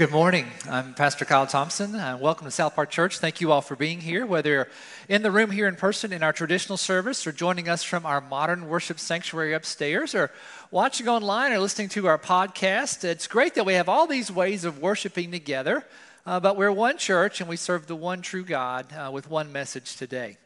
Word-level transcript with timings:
Good 0.00 0.12
morning. 0.12 0.46
I'm 0.66 0.94
Pastor 0.94 1.26
Kyle 1.26 1.46
Thompson. 1.46 1.94
Uh, 1.94 2.16
welcome 2.18 2.46
to 2.46 2.50
South 2.50 2.74
Park 2.74 2.88
Church. 2.88 3.18
Thank 3.18 3.42
you 3.42 3.52
all 3.52 3.60
for 3.60 3.76
being 3.76 4.00
here, 4.00 4.24
whether 4.24 4.48
you're 4.48 4.68
in 5.10 5.20
the 5.20 5.30
room 5.30 5.50
here 5.50 5.68
in 5.68 5.76
person 5.76 6.10
in 6.10 6.22
our 6.22 6.32
traditional 6.32 6.78
service 6.78 7.26
or 7.26 7.32
joining 7.32 7.68
us 7.68 7.82
from 7.82 8.06
our 8.06 8.22
modern 8.22 8.66
worship 8.66 8.98
sanctuary 8.98 9.52
upstairs 9.52 10.14
or 10.14 10.30
watching 10.70 11.06
online 11.06 11.52
or 11.52 11.58
listening 11.58 11.90
to 11.90 12.06
our 12.06 12.16
podcast. 12.16 13.04
It's 13.04 13.26
great 13.26 13.56
that 13.56 13.66
we 13.66 13.74
have 13.74 13.90
all 13.90 14.06
these 14.06 14.32
ways 14.32 14.64
of 14.64 14.78
worshiping 14.78 15.32
together, 15.32 15.84
uh, 16.24 16.40
but 16.40 16.56
we're 16.56 16.72
one 16.72 16.96
church 16.96 17.42
and 17.42 17.50
we 17.50 17.56
serve 17.56 17.86
the 17.86 17.94
one 17.94 18.22
true 18.22 18.42
God 18.42 18.86
uh, 18.94 19.10
with 19.12 19.28
one 19.28 19.52
message 19.52 19.96
today. 19.96 20.38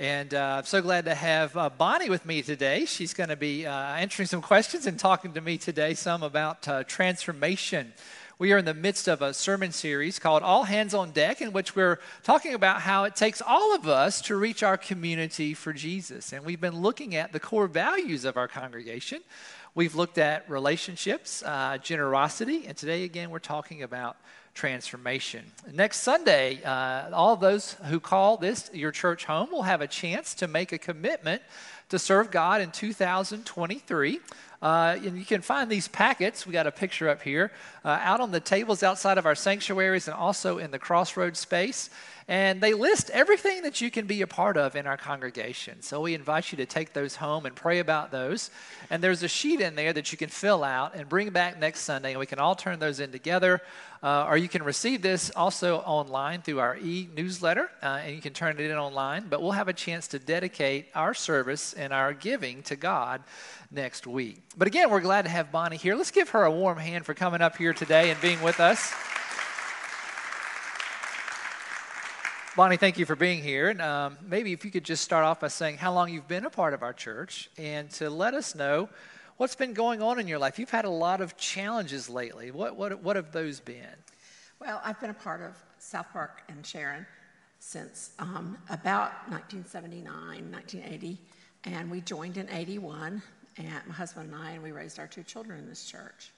And 0.00 0.34
uh, 0.34 0.56
I'm 0.58 0.64
so 0.64 0.82
glad 0.82 1.04
to 1.04 1.14
have 1.14 1.56
uh, 1.56 1.70
Bonnie 1.70 2.10
with 2.10 2.26
me 2.26 2.42
today. 2.42 2.86
She's 2.86 3.14
going 3.14 3.30
to 3.30 3.36
be 3.36 3.66
uh, 3.66 3.72
answering 3.72 4.26
some 4.26 4.42
questions 4.42 4.86
and 4.88 4.98
talking 4.98 5.32
to 5.34 5.40
me 5.40 5.58
today 5.58 5.94
some 5.94 6.24
about 6.24 6.66
uh, 6.66 6.82
transformation. 6.82 7.92
We 8.38 8.52
are 8.52 8.58
in 8.58 8.66
the 8.66 8.74
midst 8.74 9.08
of 9.08 9.22
a 9.22 9.32
sermon 9.32 9.72
series 9.72 10.18
called 10.18 10.42
All 10.42 10.64
Hands 10.64 10.92
on 10.92 11.12
Deck, 11.12 11.40
in 11.40 11.52
which 11.52 11.74
we're 11.74 11.98
talking 12.22 12.52
about 12.52 12.82
how 12.82 13.04
it 13.04 13.16
takes 13.16 13.40
all 13.40 13.74
of 13.74 13.88
us 13.88 14.20
to 14.22 14.36
reach 14.36 14.62
our 14.62 14.76
community 14.76 15.54
for 15.54 15.72
Jesus. 15.72 16.34
And 16.34 16.44
we've 16.44 16.60
been 16.60 16.82
looking 16.82 17.14
at 17.14 17.32
the 17.32 17.40
core 17.40 17.66
values 17.66 18.26
of 18.26 18.36
our 18.36 18.46
congregation. 18.46 19.22
We've 19.74 19.94
looked 19.94 20.18
at 20.18 20.50
relationships, 20.50 21.42
uh, 21.46 21.78
generosity, 21.78 22.66
and 22.66 22.76
today 22.76 23.04
again 23.04 23.30
we're 23.30 23.38
talking 23.38 23.82
about 23.82 24.18
transformation. 24.52 25.44
Next 25.72 26.00
Sunday, 26.00 26.62
uh, 26.62 27.14
all 27.14 27.36
those 27.36 27.72
who 27.84 28.00
call 28.00 28.36
this 28.36 28.70
your 28.74 28.90
church 28.90 29.24
home 29.24 29.50
will 29.50 29.62
have 29.62 29.80
a 29.80 29.86
chance 29.86 30.34
to 30.34 30.46
make 30.46 30.72
a 30.72 30.78
commitment 30.78 31.40
to 31.88 31.98
serve 31.98 32.30
God 32.30 32.60
in 32.60 32.70
2023. 32.70 34.20
Uh, 34.66 34.98
and 35.04 35.16
you 35.16 35.24
can 35.24 35.42
find 35.42 35.70
these 35.70 35.86
packets, 35.86 36.44
we 36.44 36.52
got 36.52 36.66
a 36.66 36.72
picture 36.72 37.08
up 37.08 37.22
here, 37.22 37.52
uh, 37.84 38.00
out 38.02 38.20
on 38.20 38.32
the 38.32 38.40
tables 38.40 38.82
outside 38.82 39.16
of 39.16 39.24
our 39.24 39.36
sanctuaries 39.36 40.08
and 40.08 40.16
also 40.16 40.58
in 40.58 40.72
the 40.72 40.78
crossroads 40.78 41.38
space. 41.38 41.88
And 42.26 42.60
they 42.60 42.74
list 42.74 43.08
everything 43.10 43.62
that 43.62 43.80
you 43.80 43.92
can 43.92 44.08
be 44.08 44.22
a 44.22 44.26
part 44.26 44.56
of 44.56 44.74
in 44.74 44.88
our 44.88 44.96
congregation. 44.96 45.82
So 45.82 46.00
we 46.00 46.14
invite 46.14 46.50
you 46.50 46.58
to 46.58 46.66
take 46.66 46.92
those 46.94 47.14
home 47.14 47.46
and 47.46 47.54
pray 47.54 47.78
about 47.78 48.10
those. 48.10 48.50
And 48.90 49.00
there's 49.00 49.22
a 49.22 49.28
sheet 49.28 49.60
in 49.60 49.76
there 49.76 49.92
that 49.92 50.10
you 50.10 50.18
can 50.18 50.30
fill 50.30 50.64
out 50.64 50.96
and 50.96 51.08
bring 51.08 51.30
back 51.30 51.60
next 51.60 51.82
Sunday, 51.82 52.10
and 52.10 52.18
we 52.18 52.26
can 52.26 52.40
all 52.40 52.56
turn 52.56 52.80
those 52.80 52.98
in 52.98 53.12
together. 53.12 53.62
Uh, 54.02 54.26
or 54.28 54.36
you 54.36 54.48
can 54.48 54.62
receive 54.62 55.02
this 55.02 55.30
also 55.34 55.78
online 55.78 56.42
through 56.42 56.60
our 56.60 56.76
e 56.76 57.08
newsletter, 57.16 57.70
uh, 57.82 58.00
and 58.04 58.14
you 58.14 58.20
can 58.20 58.32
turn 58.32 58.58
it 58.58 58.70
in 58.70 58.76
online. 58.76 59.26
But 59.28 59.42
we'll 59.42 59.52
have 59.52 59.68
a 59.68 59.72
chance 59.72 60.08
to 60.08 60.18
dedicate 60.18 60.86
our 60.94 61.14
service 61.14 61.72
and 61.72 61.92
our 61.92 62.12
giving 62.12 62.62
to 62.64 62.76
God 62.76 63.22
next 63.70 64.06
week. 64.06 64.42
But 64.56 64.68
again, 64.68 64.90
we're 64.90 65.00
glad 65.00 65.22
to 65.22 65.30
have 65.30 65.50
Bonnie 65.50 65.76
here. 65.76 65.94
Let's 65.94 66.10
give 66.10 66.30
her 66.30 66.44
a 66.44 66.50
warm 66.50 66.78
hand 66.78 67.04
for 67.06 67.14
coming 67.14 67.40
up 67.40 67.56
here 67.56 67.72
today 67.72 68.10
and 68.10 68.20
being 68.20 68.42
with 68.42 68.60
us. 68.60 68.92
Bonnie, 72.56 72.78
thank 72.78 72.98
you 72.98 73.04
for 73.04 73.16
being 73.16 73.42
here. 73.42 73.68
And 73.68 73.82
um, 73.82 74.16
maybe 74.26 74.54
if 74.54 74.64
you 74.64 74.70
could 74.70 74.84
just 74.84 75.04
start 75.04 75.26
off 75.26 75.40
by 75.40 75.48
saying 75.48 75.76
how 75.76 75.92
long 75.92 76.10
you've 76.10 76.26
been 76.26 76.46
a 76.46 76.50
part 76.50 76.72
of 76.72 76.82
our 76.82 76.94
church 76.94 77.50
and 77.58 77.90
to 77.92 78.08
let 78.08 78.32
us 78.32 78.54
know 78.54 78.88
what's 79.36 79.54
been 79.54 79.74
going 79.74 80.02
on 80.02 80.18
in 80.18 80.28
your 80.28 80.38
life. 80.38 80.58
You've 80.58 80.70
had 80.70 80.84
a 80.84 80.90
lot 80.90 81.20
of 81.20 81.36
challenges 81.36 82.08
lately. 82.08 82.50
What, 82.50 82.76
what, 82.76 83.02
what 83.02 83.16
have 83.16 83.32
those 83.32 83.60
been? 83.60 83.84
Well, 84.60 84.80
I've 84.84 85.00
been 85.00 85.10
a 85.10 85.14
part 85.14 85.42
of 85.42 85.54
South 85.78 86.06
Park 86.12 86.42
and 86.48 86.64
Sharon 86.64 87.06
since 87.58 88.12
um, 88.18 88.56
about 88.70 89.12
1979, 89.28 90.06
1980, 90.50 91.18
and 91.64 91.90
we 91.90 92.00
joined 92.00 92.36
in 92.36 92.48
81, 92.50 93.22
and 93.56 93.68
my 93.86 93.94
husband 93.94 94.32
and 94.32 94.42
I, 94.42 94.52
and 94.52 94.62
we 94.62 94.72
raised 94.72 94.98
our 94.98 95.06
two 95.06 95.22
children 95.22 95.58
in 95.58 95.68
this 95.68 95.84
church. 95.84 96.30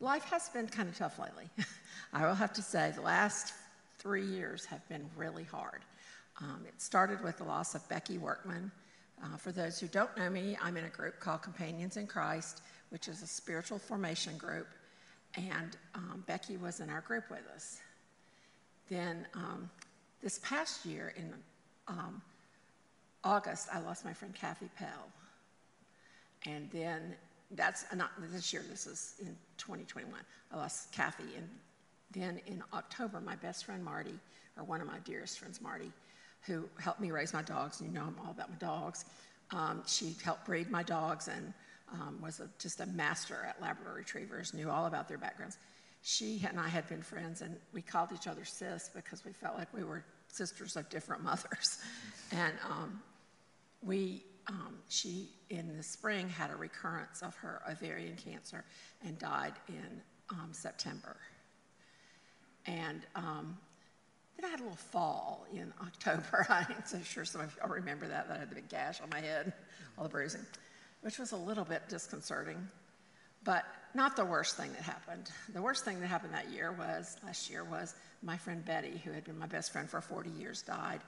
Life 0.00 0.24
has 0.24 0.48
been 0.48 0.66
kind 0.66 0.88
of 0.88 0.96
tough 0.96 1.18
lately. 1.18 1.48
I 2.12 2.26
will 2.26 2.34
have 2.34 2.52
to 2.54 2.62
say, 2.62 2.92
the 2.94 3.02
last 3.02 3.52
three 3.98 4.24
years 4.24 4.64
have 4.64 4.86
been 4.88 5.04
really 5.16 5.44
hard. 5.44 5.80
Um, 6.40 6.62
it 6.66 6.80
started 6.80 7.22
with 7.22 7.36
the 7.36 7.44
loss 7.44 7.74
of 7.74 7.86
Becky 7.88 8.16
Workman. 8.16 8.72
Uh, 9.22 9.36
for 9.36 9.52
those 9.52 9.78
who 9.78 9.86
don't 9.86 10.14
know 10.16 10.30
me, 10.30 10.56
I'm 10.62 10.76
in 10.76 10.84
a 10.84 10.88
group 10.88 11.20
called 11.20 11.42
Companions 11.42 11.96
in 11.96 12.06
Christ, 12.06 12.62
which 12.88 13.08
is 13.08 13.22
a 13.22 13.26
spiritual 13.26 13.78
formation 13.78 14.36
group, 14.38 14.66
and 15.36 15.76
um, 15.94 16.24
Becky 16.26 16.56
was 16.56 16.80
in 16.80 16.90
our 16.90 17.02
group 17.02 17.24
with 17.30 17.46
us. 17.54 17.80
Then 18.88 19.26
um, 19.34 19.70
this 20.22 20.40
past 20.42 20.84
year 20.84 21.14
in 21.16 21.32
um, 21.86 22.22
August, 23.22 23.68
I 23.72 23.80
lost 23.80 24.04
my 24.04 24.12
friend 24.12 24.34
Kathy 24.34 24.68
Pell. 24.76 25.08
And 26.46 26.70
then 26.72 27.14
that's 27.52 27.84
not 27.94 28.10
this 28.32 28.52
year, 28.52 28.64
this 28.68 28.86
is 28.86 29.14
in 29.20 29.36
2021. 29.58 30.18
I 30.52 30.56
lost 30.56 30.92
Kathy 30.92 31.24
And 31.36 31.48
then 32.10 32.40
in 32.46 32.62
October, 32.72 33.20
my 33.20 33.36
best 33.36 33.64
friend 33.64 33.84
Marty, 33.84 34.18
or 34.56 34.64
one 34.64 34.80
of 34.80 34.86
my 34.86 34.98
dearest 35.04 35.38
friends, 35.38 35.60
Marty, 35.60 35.92
who 36.46 36.68
helped 36.78 37.00
me 37.00 37.10
raise 37.10 37.32
my 37.32 37.42
dogs, 37.42 37.80
you 37.80 37.88
know 37.88 38.02
I'm 38.02 38.16
all 38.24 38.30
about 38.30 38.50
my 38.50 38.56
dogs. 38.56 39.04
Um, 39.52 39.82
she 39.86 40.14
helped 40.24 40.46
breed 40.46 40.70
my 40.70 40.82
dogs 40.82 41.28
and 41.28 41.52
um, 41.92 42.20
was 42.22 42.40
a, 42.40 42.48
just 42.58 42.80
a 42.80 42.86
master 42.86 43.44
at 43.48 43.60
Labrador 43.60 43.94
retrievers, 43.94 44.54
knew 44.54 44.70
all 44.70 44.86
about 44.86 45.08
their 45.08 45.18
backgrounds. 45.18 45.58
She 46.02 46.42
and 46.48 46.58
I 46.58 46.68
had 46.68 46.88
been 46.88 47.02
friends, 47.02 47.42
and 47.42 47.56
we 47.74 47.82
called 47.82 48.10
each 48.14 48.26
other 48.26 48.44
sis 48.44 48.90
because 48.94 49.24
we 49.24 49.32
felt 49.32 49.58
like 49.58 49.72
we 49.74 49.84
were 49.84 50.04
sisters 50.28 50.76
of 50.76 50.88
different 50.88 51.22
mothers. 51.24 51.78
And 52.32 52.54
um, 52.68 53.02
we, 53.82 54.24
um, 54.48 54.78
she 54.88 55.28
in 55.50 55.76
the 55.76 55.82
spring 55.82 56.28
had 56.28 56.50
a 56.50 56.56
recurrence 56.56 57.22
of 57.22 57.34
her 57.36 57.60
ovarian 57.68 58.16
cancer 58.16 58.64
and 59.04 59.18
died 59.18 59.54
in 59.68 60.00
um, 60.30 60.50
September. 60.52 61.16
And 62.66 63.00
I 64.44 64.48
had 64.48 64.60
a 64.60 64.62
little 64.62 64.76
fall 64.76 65.46
in 65.52 65.72
October. 65.80 66.46
I'm 66.50 66.84
so 66.84 67.00
sure 67.02 67.24
some 67.24 67.40
of 67.40 67.56
y'all 67.56 67.70
remember 67.70 68.06
that, 68.08 68.28
that 68.28 68.36
I 68.36 68.40
had 68.40 68.50
the 68.50 68.54
big 68.56 68.68
gash 68.68 69.00
on 69.00 69.08
my 69.10 69.20
head, 69.20 69.52
all 69.96 70.04
the 70.04 70.10
bruising, 70.10 70.44
which 71.02 71.18
was 71.18 71.32
a 71.32 71.36
little 71.36 71.64
bit 71.64 71.88
disconcerting, 71.88 72.58
but 73.44 73.64
not 73.94 74.16
the 74.16 74.24
worst 74.24 74.56
thing 74.56 74.72
that 74.72 74.82
happened. 74.82 75.30
The 75.52 75.62
worst 75.62 75.84
thing 75.84 76.00
that 76.00 76.06
happened 76.06 76.34
that 76.34 76.50
year 76.50 76.72
was, 76.72 77.16
last 77.24 77.50
year, 77.50 77.64
was 77.64 77.94
my 78.22 78.36
friend 78.36 78.64
Betty, 78.64 79.00
who 79.04 79.12
had 79.12 79.24
been 79.24 79.38
my 79.38 79.46
best 79.46 79.72
friend 79.72 79.88
for 79.88 80.00
40 80.00 80.30
years, 80.30 80.62
died 80.62 81.00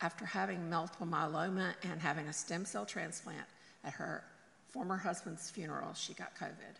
after 0.00 0.24
having 0.24 0.70
multiple 0.70 1.06
myeloma 1.06 1.74
and 1.82 2.00
having 2.00 2.26
a 2.28 2.32
stem 2.32 2.64
cell 2.64 2.86
transplant 2.86 3.46
at 3.84 3.92
her 3.92 4.24
former 4.68 4.96
husband's 4.96 5.50
funeral. 5.50 5.92
She 5.94 6.14
got 6.14 6.34
COVID. 6.36 6.76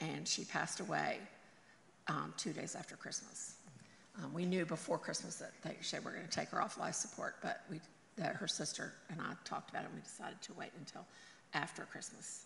And 0.00 0.26
she 0.26 0.44
passed 0.44 0.80
away 0.80 1.18
um, 2.08 2.32
two 2.36 2.52
days 2.52 2.74
after 2.74 2.96
Christmas. 2.96 3.54
Um, 4.18 4.32
we 4.34 4.44
knew 4.44 4.66
before 4.66 4.98
Christmas 4.98 5.36
that 5.36 5.52
they 5.62 5.76
said 5.80 6.04
we're 6.04 6.12
going 6.12 6.26
to 6.26 6.30
take 6.30 6.48
her 6.48 6.60
off 6.60 6.78
life 6.78 6.94
support, 6.94 7.36
but 7.42 7.62
we, 7.70 7.80
that 8.16 8.36
her 8.36 8.48
sister 8.48 8.92
and 9.08 9.20
I 9.20 9.32
talked 9.44 9.70
about 9.70 9.82
it 9.82 9.86
and 9.86 9.94
we 9.94 10.02
decided 10.02 10.40
to 10.42 10.52
wait 10.54 10.70
until 10.78 11.06
after 11.54 11.82
Christmas 11.84 12.44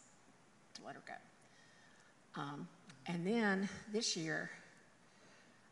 to 0.74 0.82
let 0.84 0.94
her 0.94 1.02
go. 1.06 2.40
Um, 2.40 2.68
and 3.06 3.26
then 3.26 3.68
this 3.92 4.16
year, 4.16 4.50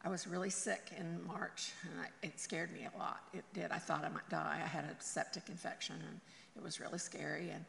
I 0.04 0.08
was 0.08 0.26
really 0.26 0.50
sick 0.50 0.90
in 0.98 1.24
March, 1.26 1.70
and 1.84 2.00
I, 2.00 2.26
it 2.26 2.40
scared 2.40 2.72
me 2.72 2.88
a 2.92 2.98
lot. 2.98 3.20
It 3.32 3.44
did. 3.54 3.70
I 3.70 3.78
thought 3.78 4.04
I 4.04 4.08
might 4.08 4.28
die. 4.28 4.60
I 4.62 4.66
had 4.66 4.84
a 4.84 4.96
septic 4.98 5.44
infection, 5.48 5.96
and 6.08 6.20
it 6.56 6.62
was 6.62 6.80
really 6.80 6.98
scary. 6.98 7.50
And 7.50 7.64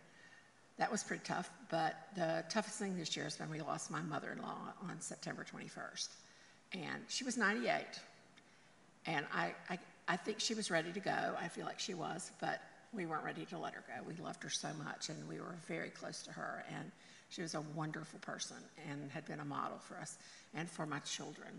that 0.77 0.91
was 0.91 1.03
pretty 1.03 1.23
tough, 1.23 1.51
but 1.69 1.95
the 2.15 2.43
toughest 2.49 2.79
thing 2.79 2.97
this 2.97 3.15
year 3.15 3.25
has 3.25 3.37
been 3.37 3.49
we 3.49 3.61
lost 3.61 3.91
my 3.91 4.01
mother 4.01 4.31
in 4.35 4.41
law 4.41 4.57
on 4.89 4.99
September 4.99 5.45
21st. 5.53 6.09
And 6.73 7.03
she 7.07 7.23
was 7.23 7.37
98. 7.37 7.85
And 9.05 9.25
I, 9.33 9.53
I, 9.69 9.79
I 10.07 10.17
think 10.17 10.39
she 10.39 10.53
was 10.53 10.71
ready 10.71 10.91
to 10.91 10.99
go. 10.99 11.35
I 11.39 11.47
feel 11.47 11.65
like 11.65 11.79
she 11.79 11.93
was, 11.93 12.31
but 12.39 12.61
we 12.93 13.05
weren't 13.05 13.23
ready 13.23 13.45
to 13.45 13.57
let 13.57 13.73
her 13.73 13.83
go. 13.87 14.03
We 14.07 14.15
loved 14.23 14.43
her 14.43 14.49
so 14.49 14.69
much, 14.83 15.09
and 15.09 15.27
we 15.27 15.39
were 15.39 15.55
very 15.67 15.89
close 15.89 16.23
to 16.23 16.31
her. 16.31 16.63
And 16.75 16.91
she 17.33 17.41
was 17.41 17.55
a 17.55 17.61
wonderful 17.75 18.19
person 18.19 18.57
and 18.89 19.09
had 19.11 19.25
been 19.25 19.39
a 19.39 19.45
model 19.45 19.79
for 19.79 19.97
us 19.97 20.19
and 20.53 20.69
for 20.69 20.85
my 20.85 20.99
children 20.99 21.49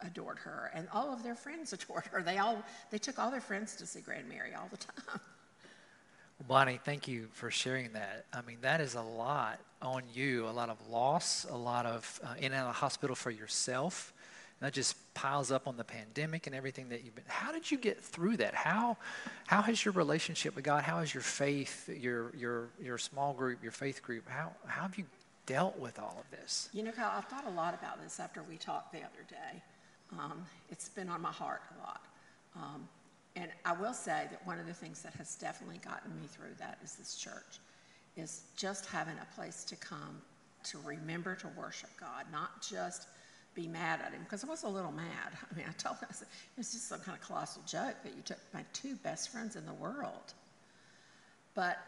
adored 0.00 0.38
her 0.38 0.70
and 0.74 0.88
all 0.92 1.12
of 1.12 1.22
their 1.22 1.34
friends 1.34 1.72
adored 1.74 2.06
her 2.06 2.22
they 2.22 2.38
all 2.38 2.62
they 2.90 2.98
took 2.98 3.18
all 3.18 3.30
their 3.30 3.40
friends 3.40 3.76
to 3.76 3.84
see 3.84 4.00
grand 4.00 4.28
mary 4.28 4.54
all 4.54 4.68
the 4.70 4.76
time 4.76 5.20
Bonnie, 6.46 6.78
thank 6.84 7.08
you 7.08 7.26
for 7.32 7.50
sharing 7.50 7.92
that. 7.94 8.26
I 8.32 8.42
mean, 8.42 8.58
that 8.60 8.80
is 8.80 8.94
a 8.94 9.02
lot 9.02 9.58
on 9.82 10.04
you, 10.14 10.46
a 10.46 10.50
lot 10.50 10.68
of 10.68 10.78
loss, 10.88 11.44
a 11.50 11.56
lot 11.56 11.84
of 11.84 12.20
uh, 12.22 12.34
in 12.38 12.52
and 12.52 12.54
out 12.54 12.68
of 12.68 12.76
hospital 12.76 13.16
for 13.16 13.32
yourself. 13.32 14.12
That 14.60 14.72
just 14.72 14.96
piles 15.18 15.50
up 15.50 15.66
on 15.66 15.76
the 15.76 15.82
pandemic 15.82 16.46
and 16.46 16.54
everything 16.54 16.88
that 16.90 17.04
you've 17.04 17.14
been. 17.16 17.24
How 17.26 17.50
did 17.50 17.68
you 17.68 17.76
get 17.76 18.00
through 18.00 18.36
that? 18.36 18.54
How, 18.54 18.96
how 19.48 19.62
has 19.62 19.84
your 19.84 19.92
relationship 19.94 20.54
with 20.54 20.62
God? 20.62 20.84
How 20.84 21.00
has 21.00 21.12
your 21.12 21.24
faith, 21.24 21.88
your 21.88 22.32
your 22.36 22.68
your 22.80 22.98
small 22.98 23.32
group, 23.34 23.60
your 23.60 23.72
faith 23.72 24.00
group? 24.00 24.28
How 24.28 24.52
how 24.66 24.82
have 24.82 24.96
you 24.96 25.04
dealt 25.44 25.76
with 25.76 25.98
all 25.98 26.16
of 26.20 26.38
this? 26.38 26.68
You 26.72 26.84
know, 26.84 26.92
Kyle, 26.92 27.10
I've 27.16 27.24
thought 27.24 27.46
a 27.48 27.50
lot 27.50 27.74
about 27.74 28.00
this 28.00 28.20
after 28.20 28.44
we 28.44 28.56
talked 28.58 28.92
the 28.92 28.98
other 28.98 29.24
day. 29.28 29.60
Um, 30.12 30.46
it's 30.70 30.88
been 30.88 31.08
on 31.08 31.20
my 31.20 31.32
heart 31.32 31.62
a 31.76 31.80
lot. 31.84 32.02
Um, 32.54 32.88
and 33.34 33.50
I 33.64 33.72
will 33.72 33.94
say 33.94 34.28
that 34.30 34.46
one 34.46 34.60
of 34.60 34.66
the 34.66 34.72
things 34.72 35.02
that 35.02 35.14
has 35.14 35.34
definitely 35.34 35.78
gotten 35.78 36.14
me 36.14 36.28
through 36.28 36.54
that 36.58 36.78
is 36.84 36.94
this 36.94 37.16
church, 37.16 37.58
is 38.16 38.44
just 38.56 38.86
having 38.86 39.14
a 39.20 39.34
place 39.34 39.64
to 39.64 39.76
come 39.76 40.22
to 40.64 40.78
remember 40.84 41.34
to 41.36 41.48
worship 41.56 41.90
God, 41.98 42.24
not 42.30 42.62
just 42.62 43.08
be 43.58 43.66
mad 43.66 44.00
at 44.00 44.12
him 44.12 44.20
because 44.22 44.44
I 44.44 44.46
was 44.46 44.62
a 44.62 44.68
little 44.68 44.92
mad. 44.92 45.32
I 45.52 45.56
mean, 45.56 45.66
I 45.68 45.72
told 45.72 45.96
him, 45.98 46.06
I 46.08 46.14
said, 46.14 46.28
it 46.30 46.58
was 46.58 46.70
just 46.70 46.88
some 46.88 47.00
kind 47.00 47.18
of 47.18 47.26
colossal 47.26 47.62
joke 47.66 47.96
that 48.04 48.14
you 48.14 48.22
took 48.24 48.38
my 48.54 48.64
two 48.72 48.94
best 48.96 49.30
friends 49.30 49.56
in 49.56 49.66
the 49.66 49.74
world. 49.74 50.32
But 51.54 51.78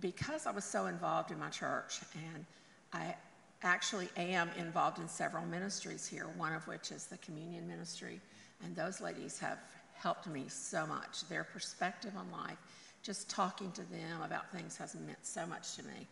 because 0.00 0.46
I 0.46 0.50
was 0.50 0.64
so 0.64 0.86
involved 0.86 1.30
in 1.30 1.38
my 1.38 1.48
church, 1.48 2.00
and 2.34 2.44
I 2.92 3.14
actually 3.62 4.08
am 4.18 4.50
involved 4.58 4.98
in 4.98 5.08
several 5.08 5.46
ministries 5.46 6.06
here, 6.06 6.26
one 6.36 6.52
of 6.52 6.66
which 6.68 6.90
is 6.90 7.06
the 7.06 7.16
communion 7.18 7.66
ministry, 7.66 8.20
and 8.62 8.76
those 8.76 9.00
ladies 9.00 9.38
have 9.38 9.58
helped 9.94 10.26
me 10.26 10.44
so 10.48 10.86
much. 10.86 11.26
Their 11.28 11.44
perspective 11.44 12.12
on 12.18 12.30
life, 12.30 12.58
just 13.02 13.30
talking 13.30 13.72
to 13.72 13.82
them 13.82 14.20
about 14.22 14.50
things 14.52 14.76
has 14.76 14.94
meant 14.94 15.18
so 15.22 15.46
much 15.46 15.76
to 15.76 15.84
me. 15.84 16.06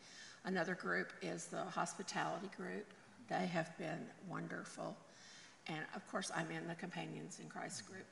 Another 0.45 0.75
group 0.75 1.13
is 1.21 1.47
the 1.47 1.65
hospitality 1.65 2.49
group. 2.57 2.87
They 3.39 3.47
have 3.47 3.77
been 3.79 4.07
wonderful. 4.29 4.95
And 5.67 5.81
of 5.97 6.07
course, 6.11 6.31
I'm 6.37 6.51
in 6.51 6.69
the 6.69 6.75
Companions 6.75 7.39
in 7.43 7.49
Christ 7.49 7.87
group 7.87 8.05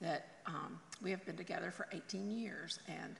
that 0.00 0.38
um, 0.46 0.80
we 1.00 1.12
have 1.12 1.24
been 1.24 1.36
together 1.36 1.70
for 1.70 1.86
18 1.92 2.28
years. 2.30 2.80
And 2.88 3.14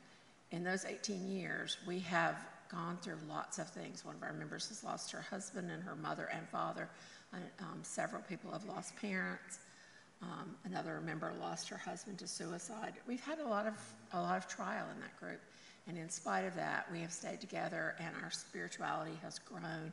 in 0.50 0.64
those 0.64 0.84
18 0.84 1.28
years, 1.28 1.76
we 1.86 2.00
have 2.00 2.44
gone 2.68 2.98
through 3.02 3.18
lots 3.28 3.58
of 3.58 3.68
things. 3.68 4.04
One 4.04 4.16
of 4.16 4.22
our 4.24 4.32
members 4.32 4.68
has 4.68 4.82
lost 4.82 5.12
her 5.12 5.20
husband 5.20 5.70
and 5.70 5.80
her 5.84 5.94
mother 5.94 6.28
and 6.32 6.48
father. 6.48 6.88
Um, 7.32 7.80
several 7.82 8.22
people 8.22 8.50
have 8.50 8.64
lost 8.64 8.96
parents. 8.96 9.60
Um, 10.22 10.56
another 10.64 11.00
member 11.04 11.32
lost 11.40 11.68
her 11.68 11.78
husband 11.78 12.18
to 12.18 12.26
suicide. 12.26 12.94
We've 13.06 13.24
had 13.24 13.38
a 13.38 13.46
lot 13.46 13.66
of 13.66 13.74
a 14.12 14.20
lot 14.20 14.36
of 14.36 14.48
trial 14.48 14.86
in 14.94 15.00
that 15.00 15.18
group, 15.20 15.40
and 15.86 15.98
in 15.98 16.08
spite 16.08 16.44
of 16.44 16.54
that, 16.54 16.86
we 16.90 17.00
have 17.00 17.12
stayed 17.12 17.40
together, 17.40 17.96
and 17.98 18.14
our 18.22 18.30
spirituality 18.30 19.18
has 19.22 19.38
grown 19.40 19.92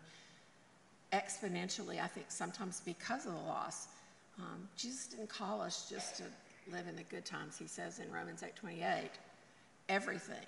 exponentially. 1.13 2.01
I 2.01 2.07
think 2.07 2.27
sometimes 2.29 2.81
because 2.85 3.25
of 3.25 3.33
the 3.33 3.39
loss. 3.39 3.87
Um, 4.39 4.67
Jesus 4.77 5.07
didn't 5.07 5.29
call 5.29 5.61
us 5.61 5.89
just 5.89 6.17
to 6.17 6.23
live 6.71 6.87
in 6.87 6.95
the 6.95 7.03
good 7.03 7.25
times. 7.25 7.57
He 7.57 7.67
says 7.67 7.99
in 7.99 8.11
Romans 8.11 8.43
8:28, 8.43 9.09
everything. 9.89 10.47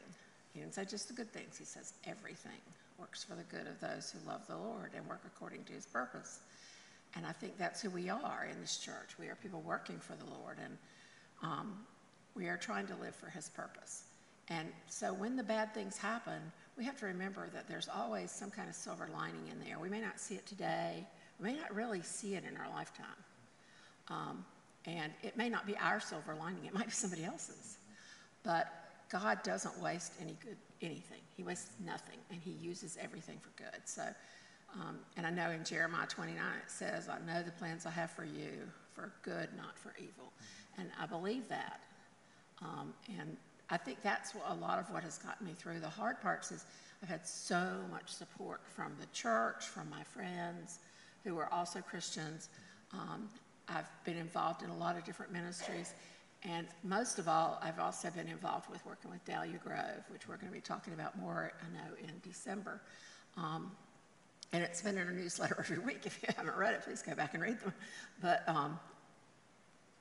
He 0.54 0.60
didn't 0.60 0.74
say 0.74 0.86
just 0.86 1.07
the 1.07 1.13
good 1.13 1.31
things. 1.31 1.57
He 1.57 1.65
says 1.65 1.94
everything 2.06 2.62
works 2.98 3.24
for 3.24 3.36
the 3.36 3.44
good 3.44 3.68
of 3.68 3.80
those 3.80 4.12
who 4.12 4.30
love 4.30 4.45
the 4.48 4.56
Lord 4.56 4.92
and 4.95 5.07
work 5.07 5.21
according 5.25 5.63
to 5.65 5.74
His 5.74 5.86
purpose. 5.86 6.39
And 7.15 7.25
I 7.25 7.31
think 7.31 7.57
that's 7.57 7.81
who 7.81 7.89
we 7.89 8.10
are 8.10 8.48
in 8.50 8.60
this 8.62 8.77
church. 8.77 9.18
We 9.19 9.27
are 9.27 9.36
people 9.36 9.62
working 9.62 10.00
for 10.00 10.13
the 10.13 10.25
Lord, 10.25 10.57
and 10.63 10.77
um, 11.42 11.77
we 12.36 12.48
are 12.48 12.57
trying 12.57 12.88
to 12.88 12.95
live 12.95 13.15
for 13.15 13.30
His 13.30 13.50
purpose. 13.50 14.04
And 14.50 14.69
so 14.88 15.13
when 15.13 15.36
the 15.36 15.44
bad 15.44 15.74
things 15.74 15.98
happen, 15.98 16.42
we 16.78 16.84
have 16.86 16.98
to 17.00 17.06
remember 17.06 17.50
that 17.54 17.68
there's 17.68 17.88
always 17.88 18.31
some 18.31 18.50
kind 18.50 18.70
of 18.70 18.75
silver 18.75 19.10
lining 19.14 19.48
in 19.52 19.60
there. 19.66 19.80
We 19.80 19.90
may 19.90 20.02
not 20.02 20.20
see 20.20 20.36
it 20.36 20.46
today, 20.46 21.06
we 21.40 21.52
may 21.52 21.58
not 21.58 21.74
really 21.74 22.02
see 22.02 22.36
it 22.36 22.44
in 22.50 22.58
our 22.58 22.70
lifetime. 22.74 23.06
Um, 24.10 24.46
and 24.86 25.14
it 25.22 25.38
may 25.38 25.50
not 25.50 25.66
be 25.66 25.78
our 25.78 26.00
silver 26.00 26.36
lining, 26.36 26.66
it 26.66 26.74
might 26.74 26.88
be 26.88 26.92
somebody 26.92 27.24
else's. 27.24 27.78
But 28.44 28.68
God 29.10 29.42
doesn't 29.44 29.80
waste 29.81 30.14
any 30.22 30.36
good 30.44 30.58
anything. 30.81 31.22
He 31.38 31.44
wastes 31.44 31.72
nothing, 31.86 32.18
and 32.30 32.42
He 32.42 32.52
uses 32.52 32.98
everything 33.02 33.40
for 33.40 33.64
good. 33.64 33.81
So 33.86 34.04
um, 34.75 35.00
and 35.18 35.28
I 35.28 35.30
know 35.30 35.52
in 35.52 35.64
Jeremiah 35.64 36.08
29 36.08 36.38
it 36.38 36.72
says, 36.72 37.08
I 37.08 37.20
know 37.25 37.44
the 37.44 37.52
plans 37.52 37.86
I 37.86 37.92
have 37.92 38.12
for 38.12 38.25
you 38.25 38.52
for 38.94 39.12
good, 39.22 39.50
not 39.56 39.78
for 39.78 39.94
evil. 39.98 40.31
And 40.78 40.90
I 41.00 41.06
believe 41.06 41.48
that. 41.50 41.80
Um, 42.62 42.94
and 43.20 43.38
I 43.69 43.77
think 43.77 44.01
that's 44.01 44.33
a 44.48 44.56
lot 44.56 44.80
of 44.80 44.89
what 44.92 45.04
has 45.04 45.18
gotten 45.18 45.45
me 45.45 45.54
through. 45.54 45.80
The 45.80 45.89
hard 45.89 46.21
parts 46.21 46.51
is 46.51 46.65
I've 47.01 47.10
had 47.10 47.25
so 47.25 47.80
much 47.92 48.10
support 48.10 48.62
from 48.65 48.94
the 49.00 49.07
church, 49.07 49.65
from 49.65 49.89
my 49.89 50.04
friends 50.04 50.80
who 51.24 51.38
are 51.38 51.51
also 51.51 51.81
Christians. 51.81 52.50
Um, 52.94 53.30
I've 53.68 53.89
been 54.04 54.18
involved 54.18 54.63
in 54.63 54.69
a 54.69 54.77
lot 54.77 54.98
of 54.98 55.04
different 55.04 55.31
ministries. 55.31 55.94
And 56.44 56.68
most 56.83 57.19
of 57.19 57.27
all, 57.30 57.60
I've 57.62 57.80
also 57.80 58.10
been 58.10 58.27
involved 58.27 58.69
with 58.69 58.86
working 58.86 59.10
with 59.10 59.24
Dahlia 59.24 59.57
Grove, 59.63 60.04
which 60.10 60.27
we're 60.27 60.36
going 60.36 60.50
to 60.50 60.54
be 60.54 60.62
talking 60.62 60.94
about 60.94 61.18
more, 61.18 61.54
I 61.62 61.74
know, 61.74 61.95
in 62.01 62.12
December. 62.21 62.81
Um, 63.38 63.71
and 64.51 64.62
it's 64.62 64.81
been 64.81 64.98
in 64.98 65.07
a 65.07 65.12
newsletter 65.12 65.56
every 65.60 65.80
week. 65.80 66.06
If 66.06 66.21
you 66.21 66.30
haven't 66.36 66.56
read 66.56 66.74
it, 66.74 66.83
please 66.83 67.01
go 67.01 67.15
back 67.15 67.33
and 67.33 67.42
read 67.42 67.60
them. 67.62 67.74
But 68.21 68.48
um, 68.48 68.80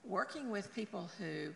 working 0.04 0.50
with 0.50 0.74
people 0.74 1.08
who, 1.18 1.54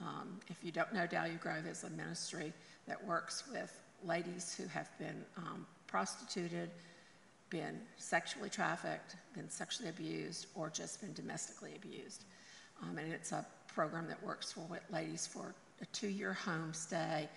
um, 0.00 0.40
if 0.48 0.62
you 0.62 0.72
don't 0.72 0.92
know, 0.92 1.06
Dahlia 1.06 1.34
Grove 1.34 1.66
is 1.66 1.84
a 1.84 1.90
ministry 1.90 2.52
that 2.86 3.02
works 3.04 3.44
with 3.50 3.80
ladies 4.04 4.54
who 4.54 4.66
have 4.66 4.88
been 4.98 5.24
um, 5.36 5.66
prostituted, 5.86 6.70
been 7.50 7.78
sexually 7.96 8.50
trafficked, 8.50 9.16
been 9.34 9.48
sexually 9.48 9.88
abused, 9.88 10.46
or 10.54 10.68
just 10.70 11.00
been 11.00 11.12
domestically 11.12 11.72
abused. 11.76 12.24
Um, 12.82 12.98
and 12.98 13.12
it's 13.12 13.32
a 13.32 13.46
program 13.68 14.08
that 14.08 14.22
works 14.22 14.52
for 14.52 14.66
ladies 14.90 15.26
for 15.26 15.54
a 15.80 15.86
two-year 15.86 16.32
home 16.32 16.72
stay 16.74 17.28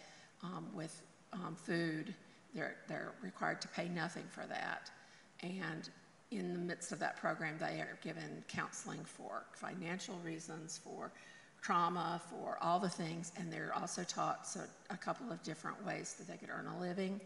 um, 0.44 0.68
with 0.74 1.02
um, 1.34 1.56
food. 1.56 2.14
They're, 2.54 2.76
they're 2.88 3.14
required 3.22 3.62
to 3.62 3.68
pay 3.68 3.88
nothing 3.90 4.24
for 4.30 4.46
that. 4.48 4.90
And 5.42 5.90
in 6.32 6.54
the 6.54 6.60
midst 6.60 6.92
of 6.92 7.00
that 7.00 7.18
program, 7.18 7.56
they 7.60 7.80
are 7.80 7.98
given 8.04 8.44
counseling 8.48 9.04
for 9.04 9.44
financial 9.54 10.16
reasons, 10.26 10.80
for 10.84 11.12
trauma, 11.68 12.22
for 12.30 12.58
all 12.62 12.80
the 12.80 12.88
things, 12.88 13.34
and 13.38 13.52
they're 13.52 13.74
also 13.76 14.02
taught 14.06 14.48
so, 14.48 14.62
a 14.90 14.96
couple 14.96 15.30
of 15.30 15.44
different 15.44 15.86
ways 15.86 16.16
that 16.18 16.26
they 16.26 16.38
could 16.38 16.48
earn 16.50 16.66
a 16.66 16.80
living 16.80 17.20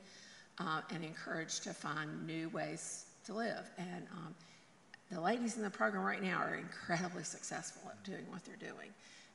uh, 0.58 0.82
and 0.90 1.04
encouraged 1.04 1.64
to 1.64 1.74
find 1.76 2.26
new 2.26 2.50
ways 2.50 3.06
to 3.24 3.36
live. 3.36 3.70
And 3.78 4.08
um, 4.18 4.34
the 5.12 5.22
ladies 5.22 5.58
in 5.58 5.62
the 5.62 5.70
program 5.70 6.04
right 6.04 6.24
now 6.24 6.40
are 6.40 6.56
incredibly 6.56 7.24
successful 7.24 7.84
at 7.92 8.04
doing 8.04 8.26
what 8.30 8.44
they're 8.44 8.56
doing. 8.56 8.90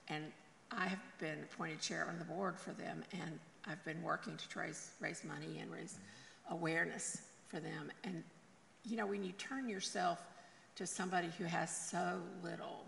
And 0.08 0.24
I 0.72 0.88
have 0.88 0.98
been 1.20 1.38
appointed 1.52 1.80
chair 1.80 2.08
on 2.08 2.18
the 2.18 2.24
board 2.24 2.58
for 2.58 2.72
them, 2.72 3.04
and 3.12 3.38
I've 3.64 3.84
been 3.84 4.02
working 4.02 4.36
to 4.36 4.58
raise, 4.58 4.90
raise 5.00 5.22
money 5.22 5.60
and 5.60 5.70
raise 5.70 5.98
awareness 6.50 7.22
for 7.46 7.60
them. 7.60 7.92
And 8.02 8.24
you 8.84 8.96
know, 8.96 9.06
when 9.06 9.22
you 9.22 9.30
turn 9.38 9.68
yourself 9.68 10.18
to 10.74 10.84
somebody 10.84 11.28
who 11.38 11.44
has 11.44 11.70
so 11.70 12.18
little 12.42 12.86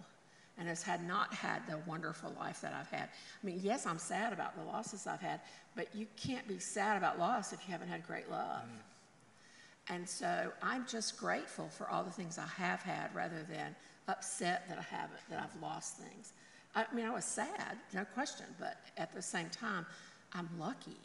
and 0.58 0.68
has 0.68 0.82
had 0.82 1.06
not 1.06 1.32
had 1.32 1.66
the 1.68 1.78
wonderful 1.86 2.34
life 2.38 2.60
that 2.60 2.74
I've 2.74 2.90
had. 2.90 3.08
I 3.08 3.46
mean, 3.46 3.60
yes, 3.62 3.86
I'm 3.86 3.98
sad 3.98 4.32
about 4.32 4.56
the 4.56 4.64
losses 4.64 5.06
I've 5.06 5.20
had, 5.20 5.40
but 5.76 5.88
you 5.94 6.06
can't 6.16 6.46
be 6.48 6.58
sad 6.58 6.96
about 6.96 7.18
loss 7.18 7.52
if 7.52 7.60
you 7.66 7.72
haven't 7.72 7.88
had 7.88 8.06
great 8.06 8.28
love. 8.30 8.62
Mm. 8.62 9.94
And 9.94 10.08
so 10.08 10.52
I'm 10.62 10.84
just 10.86 11.18
grateful 11.18 11.68
for 11.68 11.88
all 11.88 12.02
the 12.02 12.10
things 12.10 12.38
I 12.38 12.46
have 12.60 12.80
had 12.80 13.14
rather 13.14 13.42
than 13.48 13.74
upset 14.08 14.68
that 14.68 14.78
I 14.78 14.82
haven't, 14.82 15.20
that 15.30 15.40
I've 15.40 15.62
lost 15.62 15.96
things. 15.96 16.32
I 16.74 16.84
mean, 16.92 17.06
I 17.06 17.10
was 17.10 17.24
sad, 17.24 17.78
no 17.94 18.04
question, 18.14 18.46
but 18.58 18.76
at 18.96 19.14
the 19.14 19.22
same 19.22 19.48
time, 19.48 19.86
I'm 20.32 20.48
lucky. 20.58 20.96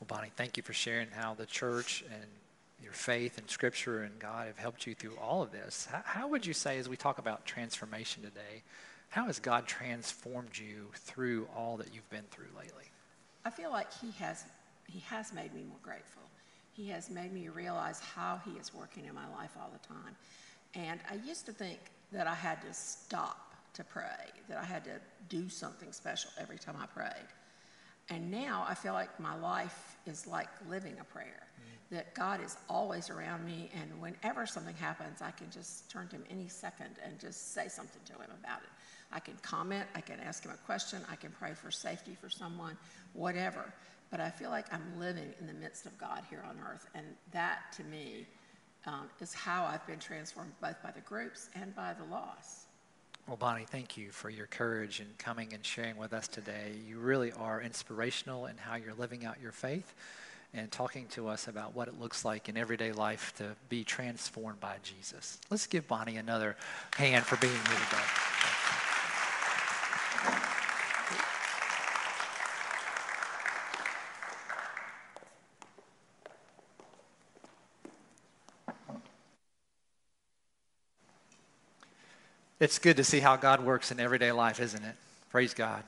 Well, 0.00 0.06
Bonnie, 0.08 0.32
thank 0.36 0.56
you 0.56 0.62
for 0.62 0.72
sharing 0.72 1.08
how 1.08 1.34
the 1.34 1.46
church 1.46 2.04
and 2.12 2.30
your 2.82 2.92
faith 2.92 3.38
and 3.38 3.48
Scripture 3.48 4.02
and 4.02 4.18
God 4.18 4.46
have 4.46 4.58
helped 4.58 4.86
you 4.86 4.94
through 4.94 5.16
all 5.22 5.42
of 5.42 5.52
this. 5.52 5.86
How, 5.90 6.02
how, 6.04 6.28
would 6.28 6.44
you 6.44 6.52
say, 6.52 6.78
as 6.78 6.88
we 6.88 6.96
talk 6.96 7.18
about 7.18 7.44
transformation 7.44 8.22
today, 8.22 8.62
how 9.08 9.26
has 9.26 9.38
God 9.38 9.66
transformed 9.66 10.56
you 10.58 10.88
through 10.94 11.48
all 11.56 11.76
that 11.76 11.94
you've 11.94 12.08
been 12.10 12.24
through 12.30 12.48
lately? 12.58 12.84
I 13.44 13.50
feel 13.50 13.70
like 13.70 13.88
He 14.00 14.10
has, 14.12 14.44
He 14.88 15.00
has 15.00 15.32
made 15.32 15.54
me 15.54 15.62
more 15.62 15.78
grateful. 15.82 16.22
He 16.72 16.88
has 16.88 17.10
made 17.10 17.32
me 17.32 17.48
realize 17.48 18.00
how 18.00 18.40
He 18.44 18.58
is 18.58 18.74
working 18.74 19.04
in 19.06 19.14
my 19.14 19.28
life 19.36 19.52
all 19.60 19.70
the 19.72 19.86
time. 19.86 20.16
And 20.74 21.00
I 21.10 21.14
used 21.26 21.46
to 21.46 21.52
think 21.52 21.78
that 22.12 22.26
I 22.26 22.34
had 22.34 22.60
to 22.62 22.74
stop 22.74 23.54
to 23.74 23.84
pray, 23.84 24.30
that 24.48 24.58
I 24.58 24.64
had 24.64 24.84
to 24.84 25.00
do 25.28 25.48
something 25.48 25.92
special 25.92 26.30
every 26.38 26.58
time 26.58 26.76
I 26.80 26.86
prayed. 26.86 27.28
And 28.10 28.30
now 28.30 28.66
I 28.68 28.74
feel 28.74 28.92
like 28.92 29.18
my 29.18 29.36
life 29.36 29.96
is 30.06 30.26
like 30.26 30.48
living 30.68 30.96
a 31.00 31.04
prayer 31.04 31.46
that 31.90 32.14
God 32.14 32.42
is 32.42 32.56
always 32.68 33.10
around 33.10 33.44
me, 33.44 33.70
and 33.74 34.00
whenever 34.00 34.46
something 34.46 34.74
happens, 34.76 35.20
I 35.22 35.30
can 35.30 35.50
just 35.50 35.90
turn 35.90 36.08
to 36.08 36.16
Him 36.16 36.24
any 36.30 36.48
second 36.48 36.96
and 37.04 37.18
just 37.18 37.52
say 37.54 37.68
something 37.68 38.00
to 38.06 38.12
Him 38.12 38.30
about 38.42 38.62
it. 38.62 38.70
I 39.12 39.20
can 39.20 39.34
comment, 39.42 39.86
I 39.94 40.00
can 40.00 40.18
ask 40.20 40.44
Him 40.44 40.52
a 40.52 40.66
question, 40.66 41.00
I 41.10 41.16
can 41.16 41.30
pray 41.30 41.52
for 41.54 41.70
safety 41.70 42.16
for 42.20 42.28
someone, 42.28 42.76
whatever. 43.12 43.72
But 44.10 44.20
I 44.20 44.30
feel 44.30 44.50
like 44.50 44.72
I'm 44.72 44.98
living 44.98 45.34
in 45.40 45.46
the 45.46 45.54
midst 45.54 45.86
of 45.86 45.96
God 45.98 46.22
here 46.30 46.44
on 46.48 46.56
earth, 46.66 46.86
and 46.94 47.06
that 47.32 47.72
to 47.76 47.84
me 47.84 48.26
um, 48.86 49.08
is 49.20 49.34
how 49.34 49.64
I've 49.64 49.86
been 49.86 49.98
transformed 49.98 50.52
both 50.60 50.82
by 50.82 50.90
the 50.90 51.00
groups 51.00 51.48
and 51.54 51.74
by 51.74 51.94
the 51.94 52.04
loss. 52.04 52.66
Well, 53.26 53.38
Bonnie, 53.38 53.64
thank 53.64 53.96
you 53.96 54.10
for 54.10 54.28
your 54.28 54.46
courage 54.46 55.00
in 55.00 55.06
coming 55.16 55.54
and 55.54 55.64
sharing 55.64 55.96
with 55.96 56.12
us 56.12 56.28
today. 56.28 56.72
You 56.86 56.98
really 56.98 57.32
are 57.32 57.62
inspirational 57.62 58.46
in 58.46 58.58
how 58.58 58.74
you're 58.74 58.94
living 58.94 59.24
out 59.24 59.40
your 59.40 59.52
faith 59.52 59.94
and 60.54 60.70
talking 60.70 61.06
to 61.08 61.26
us 61.28 61.48
about 61.48 61.74
what 61.74 61.88
it 61.88 61.98
looks 62.00 62.24
like 62.24 62.48
in 62.48 62.56
everyday 62.56 62.92
life 62.92 63.34
to 63.38 63.56
be 63.68 63.82
transformed 63.82 64.60
by 64.60 64.76
Jesus. 64.84 65.38
Let's 65.50 65.66
give 65.66 65.88
Bonnie 65.88 66.16
another 66.16 66.56
hand 66.94 67.24
for 67.24 67.36
being 67.36 67.52
here 67.52 67.62
today. 67.62 68.02
It's 82.60 82.78
good 82.78 82.96
to 82.96 83.04
see 83.04 83.20
how 83.20 83.36
God 83.36 83.62
works 83.62 83.90
in 83.90 83.98
everyday 84.00 84.32
life, 84.32 84.60
isn't 84.60 84.82
it? 84.82 84.94
Praise 85.30 85.52
God. 85.52 85.82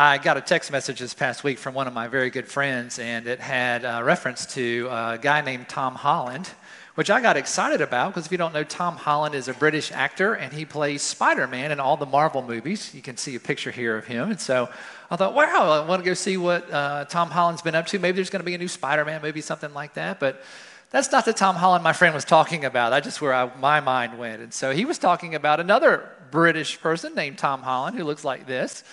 I 0.00 0.18
got 0.18 0.36
a 0.36 0.40
text 0.40 0.70
message 0.70 1.00
this 1.00 1.12
past 1.12 1.42
week 1.42 1.58
from 1.58 1.74
one 1.74 1.88
of 1.88 1.92
my 1.92 2.06
very 2.06 2.30
good 2.30 2.46
friends, 2.46 3.00
and 3.00 3.26
it 3.26 3.40
had 3.40 3.84
a 3.84 4.04
reference 4.04 4.46
to 4.54 4.86
a 4.92 5.18
guy 5.20 5.40
named 5.40 5.68
Tom 5.68 5.96
Holland, 5.96 6.48
which 6.94 7.10
I 7.10 7.20
got 7.20 7.36
excited 7.36 7.80
about 7.80 8.10
because 8.10 8.26
if 8.26 8.30
you 8.30 8.38
don't 8.38 8.54
know, 8.54 8.62
Tom 8.62 8.96
Holland 8.96 9.34
is 9.34 9.48
a 9.48 9.54
British 9.54 9.90
actor 9.90 10.34
and 10.34 10.52
he 10.52 10.64
plays 10.64 11.02
Spider 11.02 11.48
Man 11.48 11.72
in 11.72 11.80
all 11.80 11.96
the 11.96 12.06
Marvel 12.06 12.42
movies. 12.42 12.94
You 12.94 13.02
can 13.02 13.16
see 13.16 13.34
a 13.34 13.40
picture 13.40 13.72
here 13.72 13.96
of 13.96 14.06
him. 14.06 14.30
And 14.30 14.40
so 14.40 14.68
I 15.10 15.16
thought, 15.16 15.34
wow, 15.34 15.82
I 15.82 15.84
want 15.84 16.00
to 16.00 16.08
go 16.08 16.14
see 16.14 16.36
what 16.36 16.72
uh, 16.72 17.06
Tom 17.06 17.28
Holland's 17.30 17.62
been 17.62 17.74
up 17.74 17.88
to. 17.88 17.98
Maybe 17.98 18.14
there's 18.14 18.30
going 18.30 18.38
to 18.38 18.46
be 18.46 18.54
a 18.54 18.58
new 18.58 18.68
Spider 18.68 19.04
Man 19.04 19.20
movie, 19.20 19.40
something 19.40 19.74
like 19.74 19.94
that. 19.94 20.20
But 20.20 20.44
that's 20.92 21.10
not 21.10 21.24
the 21.24 21.32
Tom 21.32 21.56
Holland 21.56 21.82
my 21.82 21.92
friend 21.92 22.14
was 22.14 22.24
talking 22.24 22.64
about. 22.64 22.90
That's 22.90 23.04
just 23.04 23.20
where 23.20 23.34
I, 23.34 23.52
my 23.56 23.80
mind 23.80 24.16
went. 24.16 24.42
And 24.42 24.54
so 24.54 24.72
he 24.72 24.84
was 24.84 24.98
talking 24.98 25.34
about 25.34 25.58
another 25.58 26.08
British 26.30 26.80
person 26.80 27.16
named 27.16 27.38
Tom 27.38 27.62
Holland 27.62 27.98
who 27.98 28.04
looks 28.04 28.24
like 28.24 28.46
this. 28.46 28.84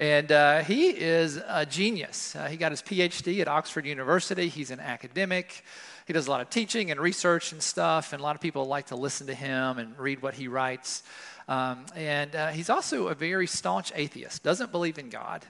And 0.00 0.32
uh, 0.32 0.60
he 0.60 0.88
is 0.88 1.38
a 1.46 1.66
genius. 1.66 2.34
Uh, 2.34 2.46
he 2.46 2.56
got 2.56 2.72
his 2.72 2.80
PhD 2.80 3.40
at 3.40 3.48
Oxford 3.48 3.84
University. 3.84 4.48
He's 4.48 4.70
an 4.70 4.80
academic. 4.80 5.62
He 6.06 6.14
does 6.14 6.26
a 6.26 6.30
lot 6.30 6.40
of 6.40 6.48
teaching 6.48 6.90
and 6.90 6.98
research 6.98 7.52
and 7.52 7.62
stuff, 7.62 8.14
and 8.14 8.20
a 8.20 8.22
lot 8.22 8.34
of 8.34 8.40
people 8.40 8.64
like 8.64 8.86
to 8.86 8.96
listen 8.96 9.26
to 9.26 9.34
him 9.34 9.78
and 9.78 9.96
read 9.98 10.22
what 10.22 10.32
he 10.32 10.48
writes. 10.48 11.02
Um, 11.48 11.84
and 11.94 12.34
uh, 12.34 12.48
he's 12.48 12.70
also 12.70 13.08
a 13.08 13.14
very 13.14 13.46
staunch 13.46 13.92
atheist, 13.94 14.42
doesn't 14.42 14.72
believe 14.72 14.98
in 14.98 15.10
God. 15.10 15.44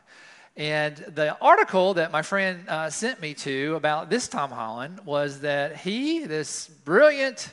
And 0.56 0.96
the 0.96 1.38
article 1.40 1.94
that 1.94 2.10
my 2.10 2.22
friend 2.22 2.68
uh, 2.68 2.90
sent 2.90 3.20
me 3.20 3.34
to 3.34 3.76
about 3.76 4.10
this 4.10 4.26
Tom 4.26 4.50
Holland 4.50 4.98
was 5.04 5.42
that 5.42 5.76
he, 5.76 6.24
this 6.24 6.66
brilliant 6.84 7.52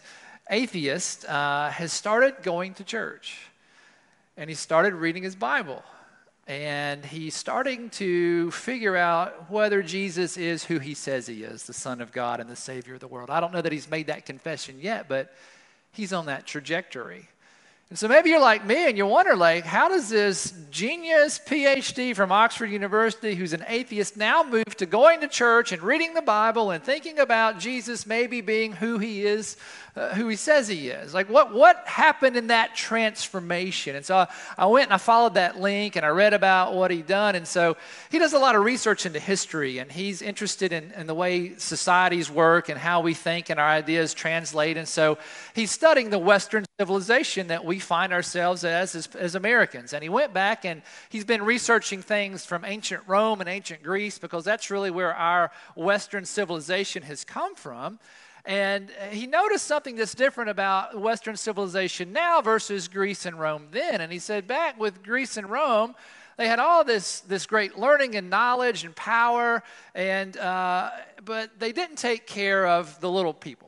atheist, 0.50 1.26
uh, 1.26 1.70
has 1.70 1.94
started 1.94 2.42
going 2.42 2.74
to 2.74 2.84
church. 2.84 3.38
And 4.36 4.50
he 4.50 4.56
started 4.56 4.96
reading 4.96 5.22
his 5.22 5.36
Bible. 5.36 5.84
And 6.48 7.04
he's 7.04 7.36
starting 7.36 7.90
to 7.92 8.52
figure 8.52 8.96
out 8.96 9.52
whether 9.52 9.84
Jesus 9.84 10.38
is 10.38 10.64
who 10.64 10.80
he 10.80 10.94
says 10.94 11.28
he 11.28 11.44
is, 11.44 11.64
the 11.64 11.74
Son 11.74 12.00
of 12.00 12.14
God 12.14 12.40
and 12.40 12.50
the 12.50 12.56
Savior 12.56 12.94
of 12.94 13.02
the 13.02 13.08
world. 13.08 13.30
I 13.30 13.42
don't 13.42 13.52
know 13.52 13.62
that 13.62 13.74
he's 13.74 13.90
made 13.90 14.08
that 14.08 14.26
confession 14.26 14.78
yet, 14.80 15.10
but 15.10 15.34
he's 15.92 16.14
on 16.14 16.28
that 16.28 16.46
trajectory. 16.46 17.28
And 17.90 17.98
so 17.98 18.10
maybe 18.10 18.30
you're 18.30 18.42
like 18.42 18.66
me 18.66 18.88
and 18.88 18.98
you 18.98 19.06
wonder, 19.06 19.36
like, 19.36 19.64
how 19.64 19.88
does 19.88 20.10
this 20.10 20.54
genius 20.72 21.40
PhD 21.40 22.14
from 22.14 22.34
Oxford 22.34 22.66
University, 22.66 23.34
who's 23.34 23.54
an 23.54 23.64
atheist, 23.68 24.18
now 24.18 24.44
move 24.44 24.76
to 24.78 24.86
going 24.86 25.22
to 25.22 25.28
church 25.30 25.72
and 25.72 25.82
reading 25.82 26.14
the 26.14 26.22
Bible 26.22 26.72
and 26.72 26.84
thinking 26.84 27.20
about 27.20 27.60
Jesus 27.60 28.06
maybe 28.06 28.42
being 28.42 28.74
who 28.74 29.00
he 29.00 29.26
is, 29.26 29.56
uh, 29.98 30.14
who 30.14 30.28
he 30.28 30.36
says 30.36 30.68
he 30.68 30.90
is? 30.90 31.14
Like, 31.14 31.28
what, 31.28 31.54
what 31.54 31.88
happened 31.88 32.38
in 32.38 32.48
that 32.48 32.76
transformation? 32.76 33.96
And 33.96 34.06
so 34.06 34.18
I, 34.18 34.28
I 34.56 34.66
went 34.68 34.88
and 34.88 34.94
I 34.94 34.98
followed 34.98 35.34
that 35.34 35.60
link 35.60 35.96
and 35.96 36.06
I 36.06 36.10
read 36.10 36.34
about 36.34 36.76
what 36.76 36.92
he'd 36.92 37.08
done. 37.08 37.34
And 37.34 37.48
so 37.48 37.78
he 38.12 38.20
does 38.20 38.34
a 38.34 38.40
lot 38.40 38.56
of 38.56 38.64
research 38.64 39.08
into 39.08 39.20
history 39.20 39.80
and 39.80 39.92
he's 39.92 40.22
interested 40.22 40.72
in, 40.72 40.92
in 40.92 41.08
the 41.08 41.16
way 41.16 41.56
societies 41.58 42.30
work 42.30 42.70
and 42.70 42.78
how 42.78 43.02
we 43.02 43.16
think 43.16 43.50
and 43.50 43.60
our 43.60 43.68
ideas 43.68 44.14
translate. 44.14 44.78
And 44.78 44.88
so 44.88 45.18
he's 45.56 45.72
studying 45.72 46.12
the 46.12 46.20
Western 46.20 46.66
civilization 46.80 47.48
that 47.48 47.66
we 47.66 47.80
find 47.80 48.14
ourselves 48.14 48.64
as, 48.64 48.94
as, 48.94 49.08
as 49.16 49.34
Americans. 49.34 49.94
And 49.94 50.04
he 50.04 50.10
went 50.10 50.32
back 50.32 50.64
and 50.64 50.84
he's 51.10 51.26
been 51.26 51.42
researching 51.42 52.04
things 52.04 52.46
from 52.46 52.64
ancient 52.66 53.02
Rome 53.08 53.42
and 53.42 53.50
ancient 53.50 53.82
Greece 53.82 54.20
because 54.20 54.46
that's 54.46 54.70
really 54.70 54.92
where 54.92 55.16
our 55.16 55.50
Western 55.76 56.26
civilization 56.26 57.02
has 57.02 57.24
come 57.24 57.56
from. 57.56 57.98
And 58.48 58.90
he 59.12 59.28
noticed 59.28 59.68
something 59.68 59.98
that's 59.98 60.16
different 60.16 60.50
about 60.50 60.98
Western 60.98 61.36
civilization 61.36 62.14
now 62.14 62.42
versus 62.42 62.88
Greece 62.88 63.26
and 63.26 63.38
Rome 63.38 63.68
then. 63.72 64.00
And 64.00 64.10
he 64.10 64.20
said, 64.20 64.48
back 64.48 64.80
with 64.80 65.04
Greece 65.04 65.36
and 65.36 65.50
Rome, 65.50 65.96
they 66.38 66.48
had 66.48 66.58
all 66.58 66.86
this, 66.86 67.20
this 67.20 67.46
great 67.46 67.78
learning 67.78 68.16
and 68.16 68.30
knowledge 68.30 68.86
and 68.86 68.96
power, 68.96 69.64
and, 69.94 70.38
uh, 70.38 70.92
but 71.26 71.60
they 71.60 71.74
didn't 71.74 71.98
take 71.98 72.26
care 72.26 72.66
of 72.66 72.98
the 73.02 73.12
little 73.12 73.34
people 73.34 73.67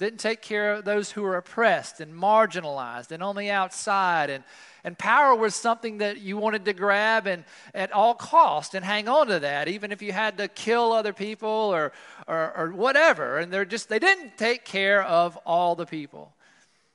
didn't 0.00 0.18
take 0.18 0.42
care 0.42 0.72
of 0.72 0.84
those 0.84 1.12
who 1.12 1.22
were 1.22 1.36
oppressed 1.36 2.00
and 2.00 2.12
marginalized 2.12 3.12
and 3.12 3.22
on 3.22 3.36
the 3.36 3.50
outside. 3.50 4.30
And 4.30 4.42
and 4.82 4.96
power 4.96 5.34
was 5.34 5.54
something 5.54 5.98
that 5.98 6.22
you 6.22 6.38
wanted 6.38 6.64
to 6.64 6.72
grab 6.72 7.26
and 7.26 7.44
at 7.74 7.92
all 7.92 8.14
cost 8.14 8.74
and 8.74 8.82
hang 8.82 9.08
on 9.08 9.26
to 9.26 9.38
that 9.40 9.68
even 9.68 9.92
if 9.92 10.00
you 10.00 10.10
had 10.10 10.38
to 10.38 10.48
kill 10.48 10.92
other 10.92 11.12
people 11.12 11.48
or 11.48 11.92
or, 12.26 12.56
or 12.56 12.72
whatever. 12.72 13.38
And 13.38 13.52
they're 13.52 13.64
just 13.64 13.88
they 13.88 13.98
didn't 13.98 14.38
take 14.38 14.64
care 14.64 15.02
of 15.02 15.36
all 15.44 15.76
the 15.76 15.86
people 15.86 16.32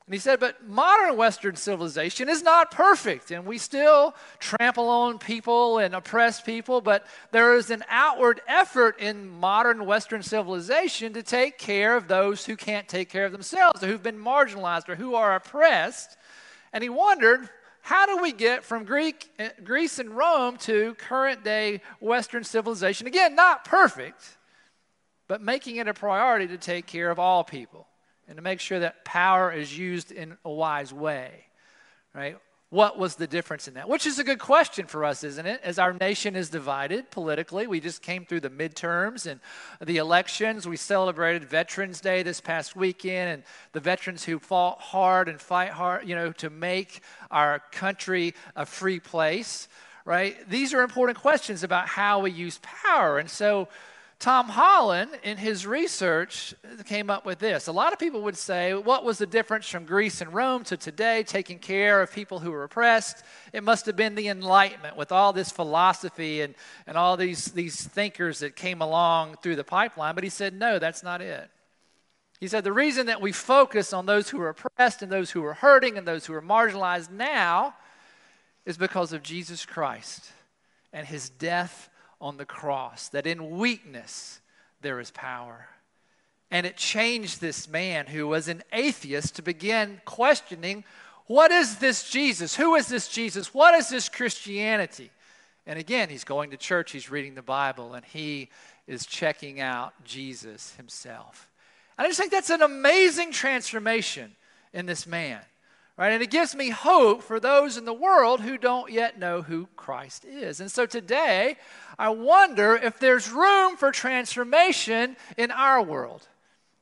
and 0.07 0.13
he 0.13 0.19
said, 0.19 0.39
but 0.39 0.67
modern 0.67 1.17
Western 1.17 1.55
civilization 1.55 2.29
is 2.29 2.43
not 2.43 2.69
perfect, 2.69 3.31
and 3.31 3.43
we 3.43 3.57
still 3.57 4.15
trample 4.37 4.87
on 4.87 5.17
people 5.17 5.79
and 5.79 5.95
oppress 5.95 6.39
people, 6.39 6.79
but 6.79 7.07
there 7.31 7.55
is 7.55 7.71
an 7.71 7.83
outward 7.89 8.39
effort 8.47 8.99
in 8.99 9.27
modern 9.27 9.87
Western 9.87 10.21
civilization 10.21 11.13
to 11.13 11.23
take 11.23 11.57
care 11.57 11.97
of 11.97 12.07
those 12.07 12.45
who 12.45 12.55
can't 12.55 12.87
take 12.87 13.09
care 13.09 13.25
of 13.25 13.31
themselves, 13.31 13.81
or 13.81 13.87
who've 13.87 14.03
been 14.03 14.19
marginalized, 14.19 14.89
or 14.89 14.95
who 14.95 15.15
are 15.15 15.33
oppressed. 15.33 16.17
And 16.71 16.83
he 16.83 16.89
wondered, 16.89 17.49
how 17.81 18.05
do 18.05 18.21
we 18.21 18.31
get 18.31 18.63
from 18.63 18.83
Greek, 18.83 19.31
eh, 19.39 19.49
Greece 19.63 19.97
and 19.97 20.15
Rome 20.15 20.57
to 20.57 20.93
current 20.95 21.43
day 21.43 21.81
Western 21.99 22.43
civilization? 22.43 23.07
Again, 23.07 23.35
not 23.35 23.65
perfect, 23.65 24.37
but 25.27 25.41
making 25.41 25.77
it 25.77 25.87
a 25.87 25.95
priority 25.95 26.45
to 26.49 26.59
take 26.59 26.85
care 26.85 27.09
of 27.09 27.17
all 27.17 27.43
people 27.43 27.87
and 28.27 28.37
to 28.37 28.41
make 28.41 28.59
sure 28.59 28.79
that 28.79 29.05
power 29.05 29.51
is 29.51 29.77
used 29.77 30.11
in 30.11 30.37
a 30.43 30.49
wise 30.49 30.93
way, 30.93 31.45
right? 32.13 32.37
What 32.71 32.97
was 32.97 33.15
the 33.15 33.27
difference 33.27 33.67
in 33.67 33.75
that? 33.75 33.87
Which 33.87 34.05
is 34.05 34.17
a 34.19 34.23
good 34.23 34.39
question 34.39 34.87
for 34.87 35.05
us, 35.05 35.23
isn't 35.23 35.45
it? 35.45 35.61
As 35.63 35.77
our 35.77 35.93
nation 35.93 36.35
is 36.35 36.49
divided 36.49 37.11
politically, 37.11 37.67
we 37.67 37.79
just 37.79 38.01
came 38.01 38.25
through 38.25 38.41
the 38.41 38.49
midterms 38.49 39.27
and 39.27 39.39
the 39.85 39.97
elections. 39.97 40.67
We 40.67 40.75
celebrated 40.75 41.45
Veterans 41.45 42.01
Day 42.01 42.23
this 42.23 42.41
past 42.41 42.75
weekend, 42.75 43.29
and 43.31 43.43
the 43.71 43.79
veterans 43.79 44.25
who 44.25 44.39
fought 44.39 44.81
hard 44.81 45.29
and 45.29 45.39
fight 45.39 45.69
hard, 45.69 46.07
you 46.09 46.15
know, 46.15 46.31
to 46.33 46.49
make 46.49 47.01
our 47.29 47.61
country 47.71 48.33
a 48.55 48.65
free 48.65 48.99
place, 48.99 49.67
right? 50.03 50.35
These 50.49 50.73
are 50.73 50.81
important 50.81 51.19
questions 51.19 51.63
about 51.63 51.87
how 51.87 52.19
we 52.19 52.31
use 52.31 52.59
power. 52.61 53.19
And 53.19 53.29
so, 53.29 53.69
Tom 54.25 54.49
Holland, 54.49 55.11
in 55.21 55.37
his 55.37 55.67
research, 55.67 56.55
came 56.87 57.11
up 57.11 57.27
with 57.27 57.37
this. 57.37 57.67
A 57.67 57.71
lot 57.71 57.93
of 57.93 57.99
people 57.99 58.23
would 58.23 58.35
say, 58.35 58.73
What 58.73 59.05
was 59.05 59.19
the 59.19 59.27
difference 59.27 59.69
from 59.69 59.85
Greece 59.85 60.19
and 60.19 60.33
Rome 60.33 60.63
to 60.63 60.77
today, 60.77 61.21
taking 61.21 61.59
care 61.59 62.01
of 62.01 62.11
people 62.11 62.39
who 62.39 62.49
were 62.49 62.63
oppressed? 62.63 63.23
It 63.53 63.63
must 63.63 63.85
have 63.85 63.95
been 63.95 64.15
the 64.15 64.29
Enlightenment 64.29 64.97
with 64.97 65.11
all 65.11 65.31
this 65.31 65.51
philosophy 65.51 66.41
and, 66.41 66.55
and 66.87 66.97
all 66.97 67.17
these, 67.17 67.51
these 67.51 67.85
thinkers 67.85 68.39
that 68.39 68.55
came 68.55 68.81
along 68.81 69.35
through 69.43 69.57
the 69.57 69.63
pipeline. 69.63 70.15
But 70.15 70.23
he 70.23 70.31
said, 70.31 70.55
No, 70.55 70.79
that's 70.79 71.03
not 71.03 71.21
it. 71.21 71.47
He 72.39 72.47
said, 72.47 72.63
The 72.63 72.73
reason 72.73 73.05
that 73.05 73.21
we 73.21 73.31
focus 73.31 73.93
on 73.93 74.07
those 74.07 74.31
who 74.31 74.41
are 74.41 74.49
oppressed 74.49 75.03
and 75.03 75.11
those 75.11 75.29
who 75.29 75.45
are 75.45 75.53
hurting 75.53 75.99
and 75.99 76.07
those 76.07 76.25
who 76.25 76.33
are 76.33 76.41
marginalized 76.41 77.11
now 77.11 77.75
is 78.65 78.75
because 78.75 79.13
of 79.13 79.21
Jesus 79.21 79.67
Christ 79.67 80.31
and 80.91 81.05
his 81.05 81.29
death 81.29 81.91
on 82.25 82.37
the 82.37 82.45
cross, 82.45 83.07
that 83.09 83.27
in 83.27 83.51
weakness 83.51 84.39
there 84.81 84.99
is 84.99 85.11
power. 85.11 85.67
And 86.49 86.65
it 86.65 86.75
changed 86.75 87.39
this 87.39 87.67
man 87.67 88.07
who 88.07 88.27
was 88.27 88.47
an 88.47 88.63
atheist 88.73 89.35
to 89.35 89.43
begin 89.43 90.01
questioning 90.05 90.83
what 91.27 91.51
is 91.51 91.77
this 91.77 92.09
Jesus? 92.09 92.55
Who 92.55 92.75
is 92.75 92.87
this 92.87 93.07
Jesus? 93.07 93.53
What 93.53 93.73
is 93.75 93.89
this 93.89 94.09
Christianity? 94.09 95.11
And 95.65 95.79
again, 95.79 96.09
he's 96.09 96.23
going 96.23 96.51
to 96.51 96.57
church, 96.57 96.91
he's 96.91 97.09
reading 97.09 97.33
the 97.33 97.41
Bible, 97.41 97.93
and 97.93 98.05
he 98.05 98.49
is 98.87 99.05
checking 99.05 99.59
out 99.59 99.93
Jesus 100.03 100.75
himself. 100.75 101.49
And 101.97 102.05
I 102.05 102.09
just 102.09 102.19
think 102.19 102.31
that's 102.31 102.51
an 102.51 102.61
amazing 102.61 103.31
transformation 103.31 104.35
in 104.73 104.85
this 104.85 105.07
man 105.07 105.41
right? 105.97 106.11
And 106.11 106.21
it 106.21 106.29
gives 106.29 106.55
me 106.55 106.69
hope 106.69 107.23
for 107.23 107.39
those 107.39 107.77
in 107.77 107.85
the 107.85 107.93
world 107.93 108.41
who 108.41 108.57
don't 108.57 108.91
yet 108.91 109.17
know 109.17 109.41
who 109.41 109.67
Christ 109.75 110.25
is. 110.25 110.59
And 110.59 110.69
so 110.69 110.85
today, 110.85 111.57
I 111.97 112.09
wonder 112.09 112.75
if 112.75 112.99
there's 112.99 113.31
room 113.31 113.77
for 113.77 113.91
transformation 113.91 115.15
in 115.37 115.51
our 115.51 115.81
world. 115.81 116.27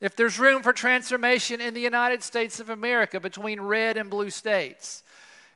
If 0.00 0.16
there's 0.16 0.38
room 0.38 0.62
for 0.62 0.72
transformation 0.72 1.60
in 1.60 1.74
the 1.74 1.80
United 1.80 2.22
States 2.22 2.58
of 2.60 2.70
America 2.70 3.20
between 3.20 3.60
red 3.60 3.96
and 3.96 4.10
blue 4.10 4.30
states. 4.30 5.02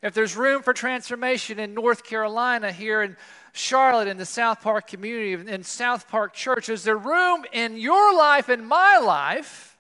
If 0.01 0.15
there's 0.15 0.37
room 0.37 0.63
for 0.63 0.73
transformation 0.73 1.59
in 1.59 1.75
North 1.75 2.05
Carolina, 2.05 2.71
here 2.71 3.03
in 3.03 3.17
Charlotte, 3.53 4.07
in 4.07 4.17
the 4.17 4.25
South 4.25 4.61
Park 4.61 4.87
community, 4.87 5.33
in 5.33 5.65
South 5.65 6.09
Park 6.09 6.33
Church, 6.33 6.69
is 6.69 6.85
there 6.85 6.97
room 6.97 7.45
in 7.53 7.77
your 7.77 8.17
life 8.17 8.49
and 8.49 8.67
my 8.67 8.99
life 8.99 9.77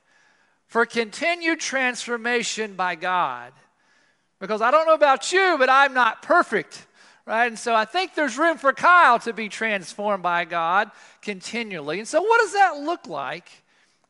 for 0.66 0.84
continued 0.84 1.60
transformation 1.60 2.74
by 2.74 2.96
God? 2.96 3.52
Because 4.40 4.62
I 4.62 4.70
don't 4.70 4.86
know 4.86 4.94
about 4.94 5.32
you, 5.32 5.56
but 5.58 5.68
I'm 5.68 5.94
not 5.94 6.22
perfect, 6.22 6.86
right? 7.26 7.46
And 7.46 7.58
so 7.58 7.74
I 7.74 7.84
think 7.84 8.14
there's 8.14 8.38
room 8.38 8.56
for 8.56 8.72
Kyle 8.72 9.18
to 9.20 9.32
be 9.32 9.48
transformed 9.48 10.22
by 10.22 10.44
God 10.44 10.90
continually. 11.22 11.98
And 11.98 12.06
so, 12.06 12.22
what 12.22 12.40
does 12.40 12.52
that 12.52 12.78
look 12.78 13.06
like 13.06 13.50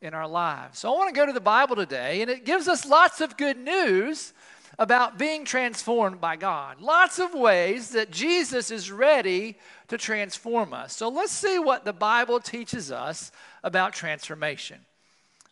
in 0.01 0.13
our 0.13 0.27
lives? 0.27 0.79
So, 0.79 0.93
I 0.93 0.97
want 0.97 1.13
to 1.13 1.19
go 1.19 1.25
to 1.25 1.33
the 1.33 1.39
Bible 1.39 1.75
today, 1.75 2.21
and 2.21 2.29
it 2.29 2.45
gives 2.45 2.67
us 2.67 2.85
lots 2.85 3.21
of 3.21 3.37
good 3.37 3.57
news 3.57 4.33
about 4.79 5.17
being 5.17 5.43
transformed 5.43 6.21
by 6.21 6.37
God. 6.37 6.79
Lots 6.79 7.19
of 7.19 7.33
ways 7.33 7.89
that 7.89 8.11
Jesus 8.11 8.71
is 8.71 8.89
ready 8.89 9.57
to 9.89 9.97
transform 9.97 10.73
us. 10.73 10.95
So 10.95 11.09
let's 11.09 11.33
see 11.33 11.59
what 11.59 11.83
the 11.83 11.93
Bible 11.93 12.39
teaches 12.39 12.89
us 12.89 13.31
about 13.61 13.91
transformation. 13.91 14.79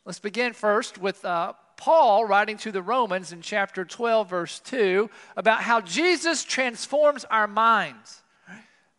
Let's 0.06 0.20
begin 0.20 0.54
first 0.54 0.98
with 0.98 1.26
uh, 1.26 1.54
Paul 1.78 2.26
writing 2.26 2.58
to 2.58 2.72
the 2.72 2.82
Romans 2.82 3.32
in 3.32 3.42
chapter 3.42 3.86
12, 3.86 4.30
verse 4.30 4.60
2, 4.60 5.10
about 5.38 5.62
how 5.62 5.80
Jesus 5.80 6.44
transforms 6.44 7.24
our 7.26 7.48
minds. 7.48 8.24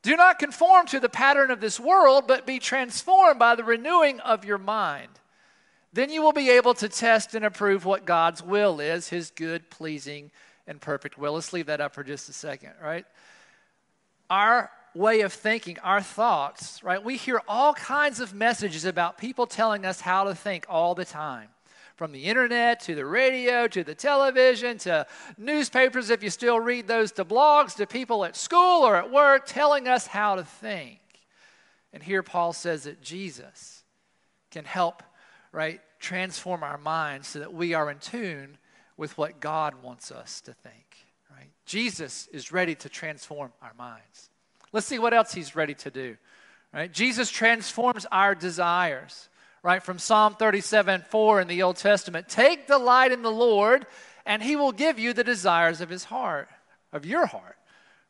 Do 0.02 0.16
not 0.16 0.38
conform 0.38 0.87
to 0.87 1.00
the 1.00 1.08
pattern 1.08 1.50
of 1.50 1.61
this 1.61 1.78
world, 1.78 2.26
but 2.26 2.47
be 2.47 2.61
transformed 2.61 3.38
by 3.38 3.56
the 3.56 3.64
renewing 3.64 4.20
of 4.20 4.44
your 4.44 4.58
mind. 4.58 5.11
Then 5.92 6.11
you 6.11 6.23
will 6.23 6.32
be 6.32 6.50
able 6.50 6.75
to 6.75 6.88
test 6.88 7.35
and 7.35 7.44
approve 7.44 7.85
what 7.85 8.04
God's 8.04 8.42
will 8.42 8.78
is, 8.78 9.08
his 9.08 9.30
good, 9.30 9.68
pleasing, 9.70 10.30
and 10.66 10.80
perfect 10.80 11.18
will. 11.18 11.32
Let's 11.32 11.52
leave 11.52 11.66
that 11.66 11.80
up 11.80 11.94
for 11.94 12.04
just 12.04 12.28
a 12.28 12.32
second, 12.32 12.73
right? 12.82 13.04
Our 14.30 14.70
way 14.94 15.23
of 15.23 15.32
thinking, 15.32 15.78
our 15.80 16.02
thoughts, 16.02 16.82
right? 16.85 17.02
We 17.02 17.16
hear 17.16 17.40
all 17.49 17.75
kinds 17.75 18.20
of 18.20 18.35
messages 18.35 18.85
about 18.85 19.18
people 19.18 19.47
telling 19.47 19.85
us 19.85 20.00
how 20.00 20.25
to 20.25 20.35
think 20.35 20.66
all 20.68 20.94
the 20.94 21.04
time. 21.04 21.49
From 21.99 22.12
the 22.12 22.26
internet 22.26 22.78
to 22.83 22.95
the 22.95 23.05
radio 23.05 23.67
to 23.67 23.83
the 23.83 23.95
television 23.95 24.78
to 24.78 25.05
newspapers, 25.37 26.11
if 26.11 26.23
you 26.23 26.31
still 26.31 26.61
read 26.61 26.87
those, 26.87 27.11
to 27.12 27.25
blogs, 27.25 27.75
to 27.75 27.88
people 27.88 28.25
at 28.25 28.37
school 28.37 28.87
or 28.87 28.95
at 28.95 29.11
work 29.11 29.47
telling 29.47 29.88
us 29.88 30.07
how 30.07 30.37
to 30.37 30.45
think. 30.45 31.00
And 31.93 32.00
here 32.00 32.23
Paul 32.23 32.52
says 32.52 32.85
that 32.85 33.02
Jesus 33.02 33.83
can 34.52 34.64
help 34.64 35.02
right, 35.50 35.81
transform 35.99 36.62
our 36.62 36.78
minds 36.78 37.26
so 37.26 37.40
that 37.40 37.52
we 37.52 37.75
are 37.75 37.90
in 37.90 37.99
tune 37.99 38.59
with 38.97 39.19
what 39.19 39.40
God 39.40 39.83
wants 39.83 40.12
us 40.12 40.40
to 40.43 40.52
think, 40.52 41.05
right? 41.37 41.50
Jesus 41.67 42.28
is 42.33 42.52
ready 42.52 42.76
to 42.76 42.88
transform 42.88 43.52
our 43.61 43.73
minds. 43.76 44.31
Let's 44.73 44.87
see 44.87 45.00
what 45.00 45.14
else 45.14 45.35
he's 45.35 45.57
ready 45.57 45.75
to 45.75 45.90
do, 45.90 46.17
right? 46.73 46.93
Jesus 46.93 47.28
transforms 47.28 48.07
our 48.12 48.37
desires, 48.37 49.28
right? 49.62 49.83
From 49.83 49.99
Psalm 49.99 50.35
37 50.35 51.05
4 51.09 51.41
in 51.41 51.49
the 51.49 51.62
Old 51.62 51.77
Testament 51.77 52.29
Take 52.29 52.67
delight 52.67 53.12
in 53.12 53.23
the 53.23 53.31
Lord, 53.31 53.87
and 54.27 54.43
he 54.43 54.57
will 54.57 54.73
give 54.73 54.99
you 54.99 55.12
the 55.12 55.25
desires 55.25 55.81
of 55.81 55.88
his 55.88 56.05
heart, 56.05 56.49
of 56.93 57.05
your 57.05 57.27
heart, 57.27 57.57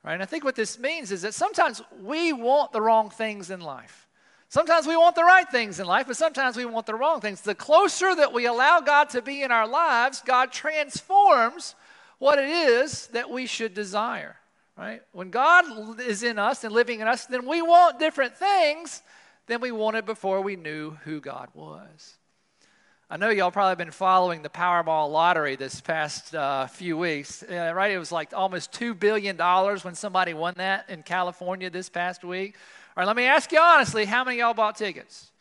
right? 0.05 0.15
And 0.15 0.23
I 0.23 0.27
think 0.27 0.45
what 0.45 0.57
this 0.57 0.79
means 0.79 1.13
is 1.13 1.23
that 1.23 1.35
sometimes 1.35 1.83
we 2.03 2.33
want 2.33 2.73
the 2.73 2.81
wrong 2.81 3.11
things 3.11 3.51
in 3.51 3.61
life. 3.61 4.07
Sometimes 4.51 4.87
we 4.87 4.97
want 4.97 5.15
the 5.15 5.25
right 5.25 5.49
things 5.51 5.79
in 5.79 5.87
life, 5.87 6.07
but 6.07 6.17
sometimes 6.17 6.57
we 6.57 6.65
want 6.65 6.87
the 6.87 6.95
wrong 6.95 7.21
things. 7.21 7.43
The 7.43 7.55
closer 7.55 8.15
that 8.15 8.33
we 8.33 8.47
allow 8.47 8.81
God 8.81 9.11
to 9.11 9.21
be 9.21 9.43
in 9.43 9.53
our 9.53 9.69
lives, 9.69 10.23
God 10.25 10.53
transforms 10.53 11.75
what 12.19 12.39
it 12.39 12.49
is 12.49 13.09
that 13.09 13.29
we 13.29 13.45
should 13.45 13.75
desire. 13.75 14.37
Right? 14.77 15.03
When 15.13 15.31
God 15.31 16.01
is 16.01 16.23
in 16.23 16.39
us 16.39 16.65
and 16.65 16.73
living 16.73 17.01
in 17.01 17.09
us, 17.09 17.27
then 17.27 17.47
we 17.47 17.61
want 17.61 17.99
different 17.99 18.37
things 18.37 19.03
than 19.49 19.61
we 19.61 19.73
wanted 19.73 20.07
before 20.07 20.41
we 20.41 20.57
knew 20.57 20.93
who 21.05 21.21
God 21.21 21.49
was. 21.55 22.19
I 23.11 23.17
know 23.17 23.31
y'all 23.31 23.51
probably 23.51 23.83
been 23.83 23.91
following 23.91 24.43
the 24.43 24.51
Powerball 24.51 25.11
lottery 25.11 25.57
this 25.57 25.81
past 25.81 26.35
uh, 26.35 26.67
few 26.67 26.99
weeks, 26.99 27.43
uh, 27.43 27.73
right? 27.75 27.91
It 27.91 27.99
was 27.99 28.13
like 28.13 28.35
almost 28.35 28.71
$2 28.73 28.99
billion 28.99 29.39
when 29.39 29.95
somebody 29.95 30.35
won 30.35 30.53
that 30.59 30.91
in 30.91 31.03
California 31.03 31.71
this 31.71 31.89
past 31.89 32.23
week. 32.23 32.57
All 32.95 33.01
right, 33.01 33.07
let 33.07 33.17
me 33.17 33.25
ask 33.25 33.51
you 33.51 33.59
honestly 33.59 34.05
how 34.05 34.25
many 34.25 34.39
y'all 34.39 34.53
bought 34.53 34.77
tickets? 34.77 35.33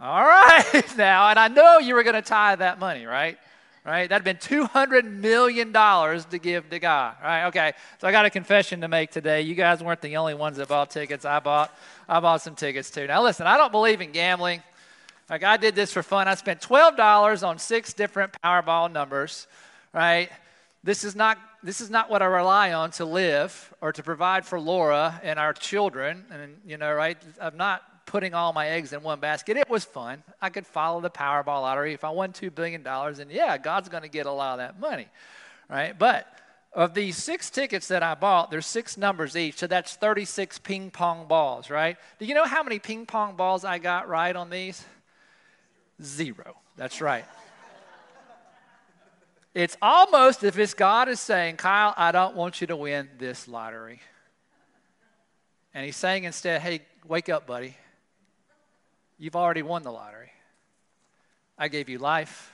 All 0.00 0.22
right, 0.22 0.84
now, 0.96 1.28
and 1.28 1.38
I 1.38 1.48
know 1.48 1.78
you 1.78 1.94
were 1.94 2.02
going 2.02 2.14
to 2.14 2.22
tie 2.22 2.56
that 2.56 2.78
money, 2.78 3.04
right? 3.04 3.36
Right? 3.84 4.08
That'd 4.08 4.24
been 4.24 4.36
$200 4.36 5.10
million 5.10 5.72
to 5.72 6.38
give 6.38 6.68
to 6.68 6.78
God. 6.78 7.16
Right? 7.22 7.46
Okay, 7.46 7.72
so 7.98 8.06
I 8.06 8.12
got 8.12 8.26
a 8.26 8.30
confession 8.30 8.82
to 8.82 8.88
make 8.88 9.10
today. 9.10 9.40
You 9.42 9.54
guys 9.54 9.82
weren't 9.82 10.02
the 10.02 10.16
only 10.16 10.34
ones 10.34 10.58
that 10.58 10.68
bought 10.68 10.90
tickets. 10.90 11.24
I 11.24 11.40
bought, 11.40 11.74
I 12.08 12.20
bought 12.20 12.42
some 12.42 12.54
tickets 12.54 12.90
too. 12.90 13.06
Now, 13.06 13.22
listen, 13.22 13.46
I 13.46 13.56
don't 13.56 13.72
believe 13.72 14.00
in 14.00 14.12
gambling. 14.12 14.62
Like, 15.30 15.44
I 15.44 15.56
did 15.56 15.74
this 15.74 15.92
for 15.92 16.02
fun. 16.02 16.28
I 16.28 16.34
spent 16.34 16.60
$12 16.60 17.46
on 17.46 17.58
six 17.58 17.92
different 17.94 18.32
Powerball 18.42 18.92
numbers, 18.92 19.46
right? 19.94 20.28
This 20.82 21.04
is 21.04 21.14
not 21.14 21.38
this 21.62 21.80
is 21.80 21.90
not 21.90 22.08
what 22.08 22.22
I 22.22 22.26
rely 22.26 22.72
on 22.72 22.90
to 22.92 23.04
live 23.04 23.74
or 23.82 23.92
to 23.92 24.02
provide 24.02 24.46
for 24.46 24.58
Laura 24.58 25.20
and 25.22 25.38
our 25.38 25.52
children. 25.52 26.24
And, 26.30 26.56
you 26.64 26.78
know, 26.78 26.92
right? 26.92 27.18
I'm 27.40 27.56
not 27.56 27.82
putting 28.10 28.34
all 28.34 28.52
my 28.52 28.66
eggs 28.66 28.92
in 28.92 29.04
one 29.04 29.20
basket. 29.20 29.56
It 29.56 29.70
was 29.70 29.84
fun. 29.84 30.24
I 30.42 30.50
could 30.50 30.66
follow 30.66 31.00
the 31.00 31.10
Powerball 31.10 31.62
lottery. 31.62 31.94
If 31.94 32.02
I 32.02 32.10
won 32.10 32.32
$2 32.32 32.52
billion, 32.52 32.84
and 32.84 33.30
yeah, 33.30 33.56
God's 33.56 33.88
going 33.88 34.02
to 34.02 34.08
get 34.08 34.26
a 34.26 34.32
lot 34.32 34.54
of 34.54 34.58
that 34.58 34.80
money, 34.80 35.06
right? 35.68 35.96
But 35.96 36.26
of 36.72 36.92
these 36.92 37.16
six 37.16 37.50
tickets 37.50 37.86
that 37.86 38.02
I 38.02 38.16
bought, 38.16 38.50
there's 38.50 38.66
six 38.66 38.96
numbers 38.96 39.36
each, 39.36 39.58
so 39.58 39.68
that's 39.68 39.94
36 39.94 40.58
ping 40.58 40.90
pong 40.90 41.28
balls, 41.28 41.70
right? 41.70 41.96
Do 42.18 42.26
you 42.26 42.34
know 42.34 42.46
how 42.46 42.64
many 42.64 42.80
ping 42.80 43.06
pong 43.06 43.36
balls 43.36 43.64
I 43.64 43.78
got 43.78 44.08
right 44.08 44.34
on 44.34 44.50
these? 44.50 44.84
Zero. 46.02 46.56
That's 46.76 47.00
right. 47.00 47.24
It's 49.54 49.76
almost 49.80 50.42
if 50.42 50.58
it's 50.58 50.74
God 50.74 51.08
is 51.08 51.20
saying, 51.20 51.58
Kyle, 51.58 51.94
I 51.96 52.10
don't 52.10 52.34
want 52.34 52.60
you 52.60 52.66
to 52.66 52.76
win 52.76 53.08
this 53.18 53.46
lottery. 53.46 54.00
And 55.74 55.86
he's 55.86 55.96
saying 55.96 56.24
instead, 56.24 56.60
hey, 56.60 56.80
wake 57.06 57.28
up, 57.28 57.46
buddy. 57.46 57.76
You've 59.20 59.36
already 59.36 59.62
won 59.62 59.84
the 59.84 59.92
lottery. 59.92 60.32
I 61.56 61.68
gave 61.68 61.88
you 61.88 61.98
life. 61.98 62.52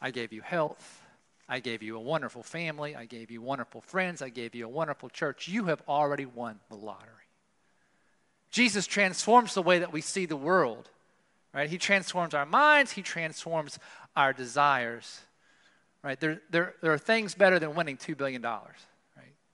I 0.00 0.10
gave 0.10 0.32
you 0.32 0.40
health. 0.40 1.02
I 1.48 1.60
gave 1.60 1.80
you 1.80 1.96
a 1.96 2.00
wonderful 2.00 2.42
family. 2.42 2.96
I 2.96 3.04
gave 3.04 3.30
you 3.30 3.40
wonderful 3.40 3.82
friends. 3.82 4.20
I 4.20 4.30
gave 4.30 4.56
you 4.56 4.64
a 4.64 4.68
wonderful 4.68 5.08
church. 5.08 5.46
You 5.46 5.66
have 5.66 5.80
already 5.86 6.26
won 6.26 6.58
the 6.68 6.76
lottery. 6.76 7.10
Jesus 8.50 8.88
transforms 8.88 9.54
the 9.54 9.62
way 9.62 9.78
that 9.78 9.92
we 9.92 10.00
see 10.00 10.26
the 10.26 10.36
world, 10.36 10.88
right? 11.52 11.70
He 11.70 11.78
transforms 11.78 12.34
our 12.34 12.46
minds, 12.46 12.90
He 12.90 13.02
transforms 13.02 13.78
our 14.16 14.32
desires 14.32 15.20
right? 16.04 16.20
There, 16.20 16.40
there, 16.50 16.74
there 16.82 16.92
are 16.92 16.98
things 16.98 17.34
better 17.34 17.58
than 17.58 17.74
winning 17.74 17.96
$2 17.96 18.16
billion, 18.16 18.42
right? 18.42 18.62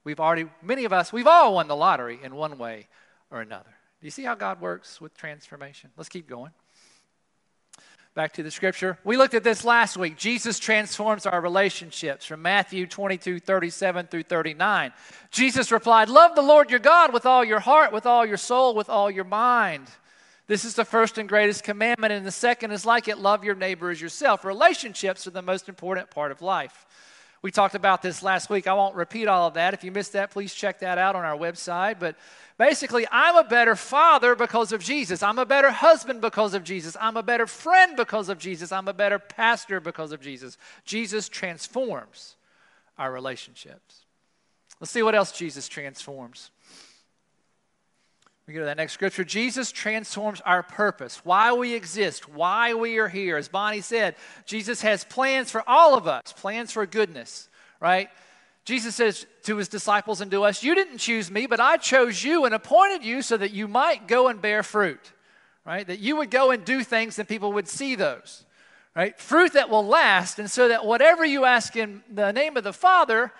We've 0.04 0.20
already, 0.20 0.46
many 0.60 0.84
of 0.84 0.92
us, 0.92 1.12
we've 1.12 1.28
all 1.28 1.54
won 1.54 1.68
the 1.68 1.76
lottery 1.76 2.18
in 2.22 2.34
one 2.34 2.58
way 2.58 2.88
or 3.30 3.40
another. 3.40 3.70
Do 4.00 4.06
you 4.06 4.10
see 4.10 4.24
how 4.24 4.34
God 4.34 4.60
works 4.60 5.00
with 5.00 5.14
transformation? 5.16 5.90
Let's 5.96 6.08
keep 6.08 6.28
going. 6.28 6.52
Back 8.14 8.32
to 8.34 8.42
the 8.42 8.50
scripture. 8.50 8.98
We 9.04 9.16
looked 9.16 9.34
at 9.34 9.44
this 9.44 9.64
last 9.64 9.96
week. 9.96 10.16
Jesus 10.16 10.58
transforms 10.58 11.26
our 11.26 11.40
relationships 11.40 12.24
from 12.24 12.42
Matthew 12.42 12.86
22, 12.86 13.38
37 13.38 14.06
through 14.06 14.24
39. 14.24 14.92
Jesus 15.30 15.70
replied, 15.70 16.08
Love 16.08 16.34
the 16.34 16.42
Lord 16.42 16.70
your 16.70 16.80
God 16.80 17.12
with 17.12 17.24
all 17.24 17.44
your 17.44 17.60
heart, 17.60 17.92
with 17.92 18.06
all 18.06 18.26
your 18.26 18.36
soul, 18.36 18.74
with 18.74 18.88
all 18.88 19.10
your 19.10 19.24
mind. 19.24 19.86
This 20.48 20.64
is 20.64 20.74
the 20.74 20.84
first 20.84 21.18
and 21.18 21.28
greatest 21.28 21.62
commandment, 21.62 22.12
and 22.12 22.26
the 22.26 22.32
second 22.32 22.72
is 22.72 22.84
like 22.84 23.06
it 23.06 23.18
love 23.18 23.44
your 23.44 23.54
neighbor 23.54 23.90
as 23.90 24.00
yourself. 24.00 24.44
Relationships 24.44 25.28
are 25.28 25.30
the 25.30 25.42
most 25.42 25.68
important 25.68 26.10
part 26.10 26.32
of 26.32 26.42
life. 26.42 26.86
We 27.42 27.50
talked 27.50 27.74
about 27.74 28.02
this 28.02 28.22
last 28.22 28.50
week. 28.50 28.66
I 28.66 28.74
won't 28.74 28.94
repeat 28.94 29.26
all 29.26 29.48
of 29.48 29.54
that. 29.54 29.72
If 29.72 29.82
you 29.82 29.90
missed 29.90 30.12
that, 30.12 30.30
please 30.30 30.52
check 30.52 30.80
that 30.80 30.98
out 30.98 31.16
on 31.16 31.24
our 31.24 31.36
website. 31.36 31.98
But 31.98 32.16
basically, 32.58 33.06
I'm 33.10 33.36
a 33.36 33.48
better 33.48 33.74
father 33.74 34.34
because 34.34 34.72
of 34.72 34.82
Jesus. 34.84 35.22
I'm 35.22 35.38
a 35.38 35.46
better 35.46 35.70
husband 35.70 36.20
because 36.20 36.52
of 36.52 36.64
Jesus. 36.64 36.96
I'm 37.00 37.16
a 37.16 37.22
better 37.22 37.46
friend 37.46 37.96
because 37.96 38.28
of 38.28 38.38
Jesus. 38.38 38.72
I'm 38.72 38.88
a 38.88 38.92
better 38.92 39.18
pastor 39.18 39.80
because 39.80 40.12
of 40.12 40.20
Jesus. 40.20 40.58
Jesus 40.84 41.30
transforms 41.30 42.36
our 42.98 43.10
relationships. 43.10 44.04
Let's 44.78 44.90
see 44.90 45.02
what 45.02 45.14
else 45.14 45.32
Jesus 45.32 45.66
transforms. 45.66 46.50
We 48.50 48.54
go 48.54 48.60
to 48.62 48.66
that 48.66 48.78
next 48.78 48.94
scripture. 48.94 49.22
Jesus 49.22 49.70
transforms 49.70 50.40
our 50.40 50.64
purpose, 50.64 51.24
why 51.24 51.52
we 51.52 51.72
exist, 51.72 52.28
why 52.28 52.74
we 52.74 52.98
are 52.98 53.06
here. 53.06 53.36
As 53.36 53.46
Bonnie 53.46 53.80
said, 53.80 54.16
Jesus 54.44 54.82
has 54.82 55.04
plans 55.04 55.52
for 55.52 55.62
all 55.68 55.96
of 55.96 56.08
us, 56.08 56.32
plans 56.32 56.72
for 56.72 56.84
goodness, 56.84 57.48
right? 57.78 58.08
Jesus 58.64 58.96
says 58.96 59.24
to 59.44 59.56
his 59.56 59.68
disciples 59.68 60.20
and 60.20 60.32
to 60.32 60.42
us, 60.42 60.64
You 60.64 60.74
didn't 60.74 60.98
choose 60.98 61.30
me, 61.30 61.46
but 61.46 61.60
I 61.60 61.76
chose 61.76 62.24
you 62.24 62.44
and 62.44 62.52
appointed 62.52 63.04
you 63.04 63.22
so 63.22 63.36
that 63.36 63.52
you 63.52 63.68
might 63.68 64.08
go 64.08 64.26
and 64.26 64.42
bear 64.42 64.64
fruit, 64.64 65.12
right? 65.64 65.86
That 65.86 66.00
you 66.00 66.16
would 66.16 66.32
go 66.32 66.50
and 66.50 66.64
do 66.64 66.82
things 66.82 67.20
and 67.20 67.28
people 67.28 67.52
would 67.52 67.68
see 67.68 67.94
those, 67.94 68.44
right? 68.96 69.16
Fruit 69.16 69.52
that 69.52 69.70
will 69.70 69.86
last, 69.86 70.40
and 70.40 70.50
so 70.50 70.66
that 70.66 70.84
whatever 70.84 71.24
you 71.24 71.44
ask 71.44 71.76
in 71.76 72.02
the 72.12 72.32
name 72.32 72.56
of 72.56 72.64
the 72.64 72.72
Father, 72.72 73.30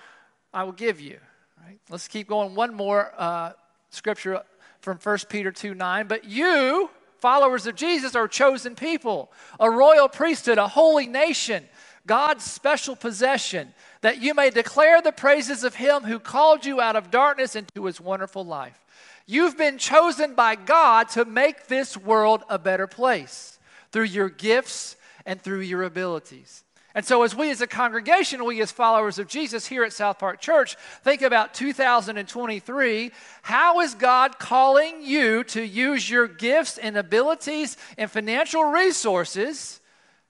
I 0.54 0.62
will 0.62 0.70
give 0.70 1.00
you, 1.00 1.18
right? 1.66 1.80
Let's 1.88 2.06
keep 2.06 2.28
going. 2.28 2.54
One 2.54 2.72
more 2.72 3.12
uh, 3.18 3.54
scripture 3.88 4.42
from 4.80 4.98
1 4.98 5.18
Peter 5.28 5.52
2 5.52 5.74
9. 5.74 6.06
But 6.06 6.24
you, 6.24 6.90
followers 7.18 7.66
of 7.66 7.76
Jesus, 7.76 8.14
are 8.14 8.28
chosen 8.28 8.74
people, 8.74 9.30
a 9.58 9.70
royal 9.70 10.08
priesthood, 10.08 10.58
a 10.58 10.68
holy 10.68 11.06
nation, 11.06 11.64
God's 12.06 12.44
special 12.44 12.96
possession, 12.96 13.74
that 14.00 14.20
you 14.20 14.34
may 14.34 14.50
declare 14.50 15.02
the 15.02 15.12
praises 15.12 15.64
of 15.64 15.74
him 15.74 16.02
who 16.02 16.18
called 16.18 16.64
you 16.64 16.80
out 16.80 16.96
of 16.96 17.10
darkness 17.10 17.54
into 17.54 17.84
his 17.84 18.00
wonderful 18.00 18.44
life. 18.44 18.78
You've 19.26 19.56
been 19.56 19.78
chosen 19.78 20.34
by 20.34 20.56
God 20.56 21.08
to 21.10 21.24
make 21.24 21.66
this 21.66 21.96
world 21.96 22.42
a 22.48 22.58
better 22.58 22.86
place 22.86 23.58
through 23.92 24.04
your 24.04 24.28
gifts 24.28 24.96
and 25.26 25.40
through 25.40 25.60
your 25.60 25.82
abilities. 25.82 26.64
And 26.94 27.04
so, 27.04 27.22
as 27.22 27.36
we 27.36 27.50
as 27.50 27.60
a 27.60 27.68
congregation, 27.68 28.44
we 28.44 28.60
as 28.60 28.72
followers 28.72 29.18
of 29.20 29.28
Jesus 29.28 29.66
here 29.66 29.84
at 29.84 29.92
South 29.92 30.18
Park 30.18 30.40
Church, 30.40 30.76
think 31.02 31.22
about 31.22 31.54
2023. 31.54 33.12
How 33.42 33.80
is 33.80 33.94
God 33.94 34.38
calling 34.40 35.02
you 35.02 35.44
to 35.44 35.62
use 35.62 36.10
your 36.10 36.26
gifts 36.26 36.78
and 36.78 36.96
abilities 36.96 37.76
and 37.96 38.10
financial 38.10 38.64
resources 38.64 39.80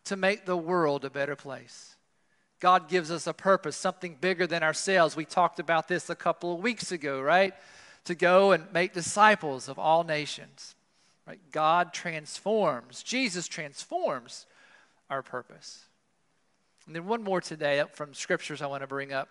to 0.04 0.16
make 0.16 0.44
the 0.44 0.56
world 0.56 1.06
a 1.06 1.10
better 1.10 1.34
place? 1.34 1.96
God 2.60 2.88
gives 2.88 3.10
us 3.10 3.26
a 3.26 3.32
purpose, 3.32 3.74
something 3.74 4.18
bigger 4.20 4.46
than 4.46 4.62
ourselves. 4.62 5.16
We 5.16 5.24
talked 5.24 5.60
about 5.60 5.88
this 5.88 6.10
a 6.10 6.14
couple 6.14 6.52
of 6.52 6.60
weeks 6.60 6.92
ago, 6.92 7.22
right? 7.22 7.54
To 8.04 8.14
go 8.14 8.52
and 8.52 8.70
make 8.70 8.92
disciples 8.92 9.66
of 9.66 9.78
all 9.78 10.04
nations. 10.04 10.74
Right? 11.26 11.40
God 11.52 11.94
transforms, 11.94 13.02
Jesus 13.02 13.48
transforms 13.48 14.44
our 15.08 15.22
purpose. 15.22 15.86
And 16.90 16.96
then 16.96 17.06
one 17.06 17.22
more 17.22 17.40
today 17.40 17.84
from 17.92 18.14
scriptures 18.14 18.60
I 18.60 18.66
want 18.66 18.82
to 18.82 18.88
bring 18.88 19.12
up. 19.12 19.28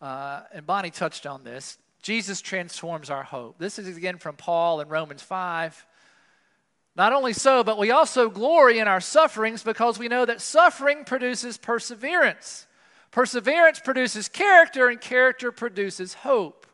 Uh, 0.00 0.42
and 0.54 0.64
Bonnie 0.64 0.92
touched 0.92 1.26
on 1.26 1.42
this. 1.42 1.76
Jesus 2.00 2.40
transforms 2.40 3.10
our 3.10 3.24
hope. 3.24 3.58
This 3.58 3.80
is 3.80 3.96
again 3.96 4.18
from 4.18 4.36
Paul 4.36 4.80
in 4.80 4.86
Romans 4.86 5.20
5. 5.20 5.84
Not 6.94 7.12
only 7.12 7.32
so, 7.32 7.64
but 7.64 7.76
we 7.76 7.90
also 7.90 8.30
glory 8.30 8.78
in 8.78 8.86
our 8.86 9.00
sufferings 9.00 9.64
because 9.64 9.98
we 9.98 10.06
know 10.06 10.24
that 10.24 10.40
suffering 10.40 11.02
produces 11.04 11.58
perseverance. 11.58 12.68
Perseverance 13.10 13.80
produces 13.80 14.28
character, 14.28 14.86
and 14.86 15.00
character 15.00 15.50
produces 15.50 16.14
hope. 16.14 16.68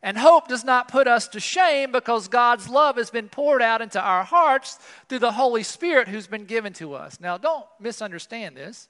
And 0.00 0.16
hope 0.16 0.46
does 0.46 0.62
not 0.62 0.86
put 0.86 1.08
us 1.08 1.26
to 1.26 1.40
shame 1.40 1.90
because 1.90 2.28
God's 2.28 2.68
love 2.68 2.98
has 2.98 3.10
been 3.10 3.28
poured 3.28 3.62
out 3.62 3.82
into 3.82 4.00
our 4.00 4.22
hearts 4.22 4.78
through 5.08 5.18
the 5.18 5.32
Holy 5.32 5.64
Spirit 5.64 6.06
who's 6.06 6.28
been 6.28 6.44
given 6.44 6.72
to 6.74 6.94
us. 6.94 7.18
Now, 7.18 7.36
don't 7.36 7.66
misunderstand 7.80 8.56
this. 8.56 8.88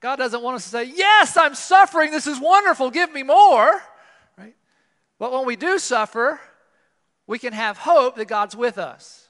God 0.00 0.16
doesn't 0.16 0.42
want 0.42 0.56
us 0.56 0.64
to 0.64 0.70
say, 0.70 0.84
Yes, 0.94 1.36
I'm 1.36 1.54
suffering. 1.54 2.10
This 2.10 2.26
is 2.26 2.40
wonderful. 2.40 2.90
Give 2.90 3.12
me 3.12 3.22
more. 3.22 3.80
Right? 4.38 4.54
But 5.18 5.32
when 5.32 5.46
we 5.46 5.56
do 5.56 5.78
suffer, 5.78 6.40
we 7.26 7.38
can 7.38 7.52
have 7.52 7.78
hope 7.78 8.16
that 8.16 8.28
God's 8.28 8.54
with 8.54 8.78
us, 8.78 9.28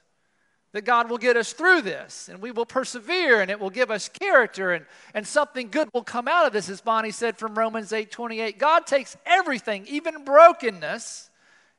that 0.73 0.85
God 0.85 1.09
will 1.09 1.17
get 1.17 1.37
us 1.37 1.53
through 1.53 1.81
this, 1.81 2.29
and 2.29 2.41
we 2.41 2.51
will 2.51 2.65
persevere, 2.65 3.41
and 3.41 3.49
it 3.49 3.59
will 3.59 3.69
give 3.69 3.89
us 3.89 4.09
character, 4.09 4.73
and, 4.73 4.85
and 5.13 5.25
something 5.25 5.69
good 5.69 5.89
will 5.93 6.03
come 6.03 6.27
out 6.27 6.45
of 6.45 6.53
this, 6.53 6.69
as 6.69 6.81
Bonnie 6.81 7.11
said 7.11 7.37
from 7.37 7.57
Romans 7.57 7.91
8 7.93 8.11
28. 8.11 8.59
God 8.59 8.85
takes 8.85 9.17
everything, 9.25 9.85
even 9.87 10.25
brokenness, 10.25 11.29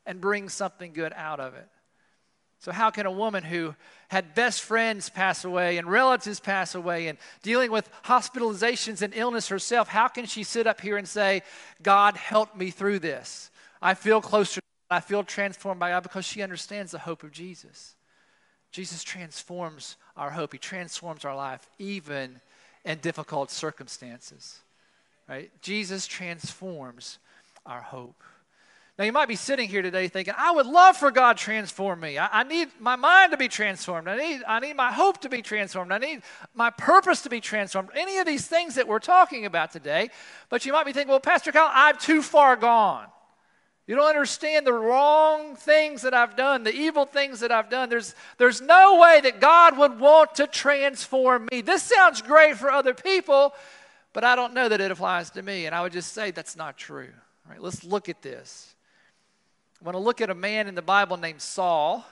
and 0.06 0.20
brings 0.20 0.54
something 0.54 0.92
good 0.92 1.12
out 1.14 1.38
of 1.38 1.54
it. 1.54 1.68
So, 2.60 2.72
how 2.72 2.90
can 2.90 3.06
a 3.06 3.10
woman 3.10 3.44
who 3.44 3.74
had 4.08 4.34
best 4.34 4.62
friends 4.62 5.08
pass 5.08 5.44
away 5.44 5.76
and 5.78 5.88
relatives 5.88 6.40
pass 6.40 6.74
away 6.74 7.06
and 7.06 7.18
dealing 7.42 7.70
with 7.70 7.88
hospitalizations 8.04 9.02
and 9.02 9.14
illness 9.14 9.48
herself, 9.48 9.88
how 9.88 10.08
can 10.08 10.26
she 10.26 10.42
sit 10.42 10.66
up 10.66 10.80
here 10.80 10.96
and 10.96 11.06
say, 11.06 11.42
God 11.82 12.16
helped 12.16 12.56
me 12.56 12.70
through 12.70 12.98
this? 12.98 13.50
I 13.80 13.94
feel 13.94 14.20
closer, 14.20 14.60
I 14.90 15.00
feel 15.00 15.22
transformed 15.22 15.78
by 15.78 15.90
God 15.90 16.02
because 16.02 16.24
she 16.24 16.42
understands 16.42 16.90
the 16.90 16.98
hope 16.98 17.22
of 17.22 17.30
Jesus. 17.30 17.94
Jesus 18.72 19.04
transforms 19.04 19.96
our 20.16 20.30
hope, 20.30 20.52
He 20.52 20.58
transforms 20.58 21.24
our 21.24 21.36
life, 21.36 21.68
even 21.78 22.40
in 22.84 22.98
difficult 22.98 23.50
circumstances. 23.50 24.60
Right? 25.28 25.50
Jesus 25.60 26.06
transforms 26.06 27.18
our 27.66 27.82
hope. 27.82 28.22
Now, 28.98 29.04
you 29.04 29.12
might 29.12 29.28
be 29.28 29.36
sitting 29.36 29.68
here 29.68 29.80
today 29.80 30.08
thinking, 30.08 30.34
I 30.36 30.50
would 30.50 30.66
love 30.66 30.96
for 30.96 31.12
God 31.12 31.36
to 31.36 31.44
transform 31.44 32.00
me. 32.00 32.18
I, 32.18 32.40
I, 32.40 32.42
need 32.42 32.68
my 32.80 32.96
mind 32.96 33.30
to 33.30 33.36
be 33.36 33.46
transformed. 33.46 34.08
I 34.08 34.16
need, 34.16 34.42
I 34.46 34.58
need 34.58 34.74
my 34.74 34.90
hope 34.90 35.20
to 35.20 35.28
be 35.28 35.40
transformed. 35.40 35.92
I 35.92 35.98
need 35.98 36.22
my 36.52 36.70
purpose 36.70 37.22
to 37.22 37.30
be 37.30 37.40
transformed. 37.40 37.90
Any 37.94 38.18
of 38.18 38.26
these 38.26 38.48
things 38.48 38.74
that 38.74 38.88
we're 38.88 38.98
talking 38.98 39.46
about 39.46 39.70
today. 39.70 40.10
But 40.48 40.66
you 40.66 40.72
might 40.72 40.84
be 40.84 40.92
thinking, 40.92 41.10
well, 41.10 41.20
Pastor 41.20 41.52
Kyle, 41.52 41.70
I'm 41.72 41.96
too 41.96 42.22
far 42.22 42.56
gone. 42.56 43.06
You 43.86 43.94
don't 43.94 44.08
understand 44.08 44.66
the 44.66 44.72
wrong 44.72 45.54
things 45.54 46.02
that 46.02 46.12
I've 46.12 46.34
done, 46.34 46.64
the 46.64 46.74
evil 46.74 47.06
things 47.06 47.38
that 47.38 47.52
I've 47.52 47.70
done. 47.70 47.88
There's, 47.88 48.16
there's 48.36 48.60
no 48.60 48.98
way 48.98 49.20
that 49.22 49.40
God 49.40 49.78
would 49.78 50.00
want 50.00 50.34
to 50.34 50.48
transform 50.48 51.48
me. 51.52 51.60
This 51.60 51.84
sounds 51.84 52.20
great 52.20 52.56
for 52.56 52.68
other 52.68 52.94
people, 52.94 53.54
but 54.12 54.24
I 54.24 54.34
don't 54.34 54.54
know 54.54 54.68
that 54.68 54.80
it 54.80 54.90
applies 54.90 55.30
to 55.30 55.42
me. 55.42 55.66
And 55.66 55.74
I 55.74 55.82
would 55.82 55.92
just 55.92 56.12
say 56.12 56.32
that's 56.32 56.56
not 56.56 56.76
true. 56.76 57.10
All 57.46 57.52
right, 57.52 57.62
let's 57.62 57.84
look 57.84 58.08
at 58.08 58.22
this. 58.22 58.74
I 59.80 59.84
want 59.84 59.94
to 59.94 60.00
look 60.00 60.20
at 60.20 60.28
a 60.28 60.34
man 60.34 60.66
in 60.66 60.74
the 60.74 60.82
Bible 60.82 61.16
named 61.16 61.40
Saul 61.40 62.04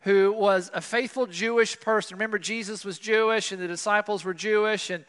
who 0.00 0.32
was 0.32 0.68
a 0.74 0.80
faithful 0.80 1.26
Jewish 1.26 1.78
person. 1.78 2.16
Remember, 2.16 2.40
Jesus 2.40 2.84
was 2.84 2.98
Jewish 2.98 3.52
and 3.52 3.62
the 3.62 3.68
disciples 3.68 4.24
were 4.24 4.34
Jewish, 4.34 4.90
and, 4.90 5.04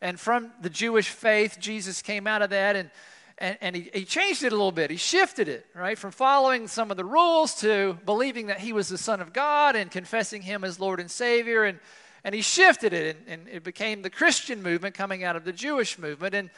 and 0.00 0.18
from 0.18 0.52
the 0.62 0.70
Jewish 0.70 1.10
faith, 1.10 1.58
Jesus 1.60 2.00
came 2.00 2.26
out 2.26 2.40
of 2.40 2.48
that 2.48 2.76
and, 2.76 2.90
and, 3.36 3.58
and 3.60 3.76
he, 3.76 3.90
he 3.92 4.04
changed 4.06 4.42
it 4.42 4.52
a 4.52 4.56
little 4.56 4.72
bit. 4.72 4.90
He 4.90 4.96
shifted 4.96 5.48
it, 5.48 5.66
right, 5.74 5.98
from 5.98 6.12
following 6.12 6.66
some 6.66 6.90
of 6.90 6.96
the 6.96 7.04
rules 7.04 7.56
to 7.56 7.98
believing 8.06 8.46
that 8.46 8.60
he 8.60 8.72
was 8.72 8.88
the 8.88 8.96
Son 8.96 9.20
of 9.20 9.34
God 9.34 9.76
and 9.76 9.90
confessing 9.90 10.40
him 10.40 10.64
as 10.64 10.80
Lord 10.80 10.98
and 10.98 11.10
Savior. 11.10 11.64
And, 11.64 11.78
and 12.24 12.34
he 12.34 12.40
shifted 12.40 12.94
it, 12.94 13.18
and, 13.28 13.40
and 13.40 13.48
it 13.54 13.64
became 13.64 14.00
the 14.00 14.08
Christian 14.08 14.62
movement 14.62 14.94
coming 14.94 15.24
out 15.24 15.36
of 15.36 15.44
the 15.44 15.52
Jewish 15.52 15.98
movement. 15.98 16.34
And 16.34 16.48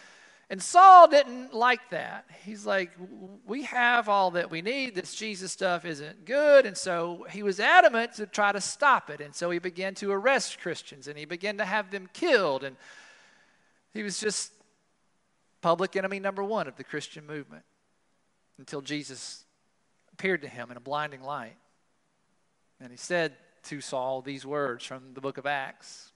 and 0.49 0.63
Saul 0.63 1.09
didn't 1.09 1.55
like 1.55 1.91
that. 1.91 2.25
He's 2.45 2.65
like, 2.65 2.93
we 3.47 3.65
have 3.65 4.09
all 4.09 4.31
that 4.33 4.49
we 4.49 4.63
need. 4.63 4.95
This 4.95 5.13
Jesus 5.15 5.51
stuff 5.51 5.85
isn't 5.85 6.25
good. 6.25 6.67
And 6.67 6.77
so 6.77 7.27
he 7.31 7.43
was 7.43 7.59
adamant 7.59 8.15
to 8.15 8.27
try 8.27 8.53
to 8.53 8.61
stop 8.61 9.11
it. 9.11 9.21
And 9.21 9.35
so 9.35 9.51
he 9.51 9.59
began 9.59 9.95
to 9.97 10.13
arrest 10.13 10.61
Christians 10.61 11.09
and 11.09 11.19
he 11.19 11.25
began 11.25 11.59
to 11.59 11.65
have 11.65 11.91
them 11.91 12.09
killed. 12.13 12.63
And 12.63 12.77
he 13.93 14.05
was 14.05 14.21
just 14.21 14.53
public 15.63 15.97
enemy 15.97 16.21
number 16.21 16.45
one 16.45 16.69
of 16.69 16.77
the 16.77 16.85
Christian 16.85 17.27
movement 17.27 17.65
until 18.57 18.81
Jesus 18.81 19.45
appeared 20.13 20.43
to 20.43 20.49
him 20.49 20.71
in 20.71 20.77
a 20.77 20.81
blinding 20.81 21.23
light. 21.23 21.57
And 22.81 22.93
he 22.93 22.97
said 22.97 23.33
to 23.65 23.81
Saul 23.81 24.23
these 24.23 24.47
words 24.47 24.85
from 24.85 25.13
the 25.15 25.21
book 25.21 25.39
of 25.39 25.47
Acts 25.47 26.13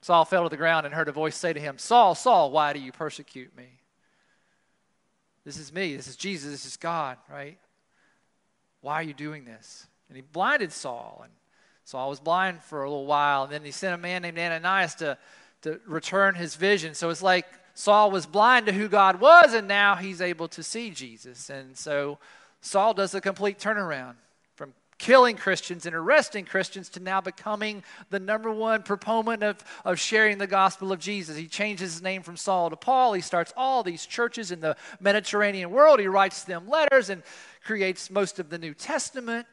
Saul 0.00 0.24
fell 0.24 0.44
to 0.44 0.48
the 0.48 0.56
ground 0.56 0.86
and 0.86 0.94
heard 0.94 1.08
a 1.08 1.12
voice 1.12 1.36
say 1.36 1.52
to 1.52 1.60
him, 1.60 1.78
Saul, 1.78 2.14
Saul, 2.14 2.50
why 2.50 2.72
do 2.72 2.78
you 2.78 2.92
persecute 2.92 3.56
me? 3.56 3.66
This 5.44 5.56
is 5.56 5.72
me. 5.72 5.96
This 5.96 6.08
is 6.08 6.16
Jesus. 6.16 6.50
This 6.50 6.66
is 6.66 6.76
God, 6.76 7.16
right? 7.30 7.58
Why 8.80 8.94
are 8.94 9.02
you 9.02 9.14
doing 9.14 9.44
this? 9.44 9.86
And 10.08 10.16
he 10.16 10.22
blinded 10.22 10.72
Saul. 10.72 11.22
And 11.24 11.32
Saul 11.84 12.10
was 12.10 12.20
blind 12.20 12.62
for 12.62 12.84
a 12.84 12.88
little 12.88 13.06
while. 13.06 13.44
And 13.44 13.52
then 13.52 13.64
he 13.64 13.70
sent 13.70 13.94
a 13.94 13.98
man 13.98 14.22
named 14.22 14.38
Ananias 14.38 14.94
to, 14.96 15.18
to 15.62 15.80
return 15.86 16.34
his 16.34 16.54
vision. 16.54 16.94
So 16.94 17.10
it's 17.10 17.22
like 17.22 17.46
Saul 17.74 18.10
was 18.10 18.26
blind 18.26 18.66
to 18.66 18.72
who 18.72 18.88
God 18.88 19.20
was, 19.20 19.54
and 19.54 19.68
now 19.68 19.94
he's 19.94 20.20
able 20.20 20.48
to 20.48 20.64
see 20.64 20.90
Jesus. 20.90 21.48
And 21.48 21.76
so 21.76 22.18
Saul 22.60 22.92
does 22.92 23.14
a 23.14 23.20
complete 23.20 23.58
turnaround 23.58 24.14
killing 24.98 25.36
Christians 25.36 25.86
and 25.86 25.94
arresting 25.94 26.44
Christians 26.44 26.88
to 26.90 27.00
now 27.00 27.20
becoming 27.20 27.84
the 28.10 28.18
number 28.18 28.50
one 28.50 28.82
proponent 28.82 29.42
of, 29.42 29.64
of 29.84 29.98
sharing 29.98 30.38
the 30.38 30.46
gospel 30.46 30.92
of 30.92 30.98
Jesus. 30.98 31.36
He 31.36 31.46
changes 31.46 31.94
his 31.94 32.02
name 32.02 32.22
from 32.22 32.36
Saul 32.36 32.70
to 32.70 32.76
Paul. 32.76 33.12
He 33.12 33.20
starts 33.20 33.52
all 33.56 33.82
these 33.82 34.04
churches 34.04 34.50
in 34.50 34.60
the 34.60 34.76
Mediterranean 35.00 35.70
world. 35.70 36.00
He 36.00 36.08
writes 36.08 36.44
them 36.44 36.68
letters 36.68 37.10
and 37.10 37.22
creates 37.64 38.10
most 38.10 38.38
of 38.38 38.50
the 38.50 38.58
New 38.58 38.74
Testament. 38.74 39.46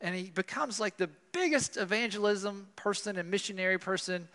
And 0.00 0.14
he 0.14 0.30
becomes 0.30 0.80
like 0.80 0.96
the 0.96 1.10
biggest 1.32 1.76
evangelism 1.76 2.68
person 2.74 3.16
and 3.16 3.30
missionary 3.30 3.78
person. 3.78 4.28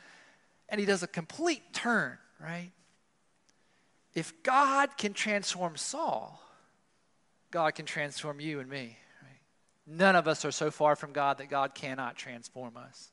And 0.69 0.79
he 0.79 0.85
does 0.85 1.03
a 1.03 1.07
complete 1.07 1.61
turn, 1.73 2.17
right? 2.39 2.71
If 4.13 4.43
God 4.43 4.97
can 4.97 5.13
transform 5.13 5.75
Saul, 5.75 6.39
God 7.51 7.75
can 7.75 7.85
transform 7.85 8.39
you 8.39 8.59
and 8.59 8.69
me. 8.69 8.97
None 9.85 10.15
of 10.15 10.27
us 10.27 10.45
are 10.45 10.51
so 10.51 10.71
far 10.71 10.95
from 10.95 11.11
God 11.11 11.37
that 11.39 11.49
God 11.49 11.75
cannot 11.75 12.15
transform 12.15 12.77
us. 12.77 13.11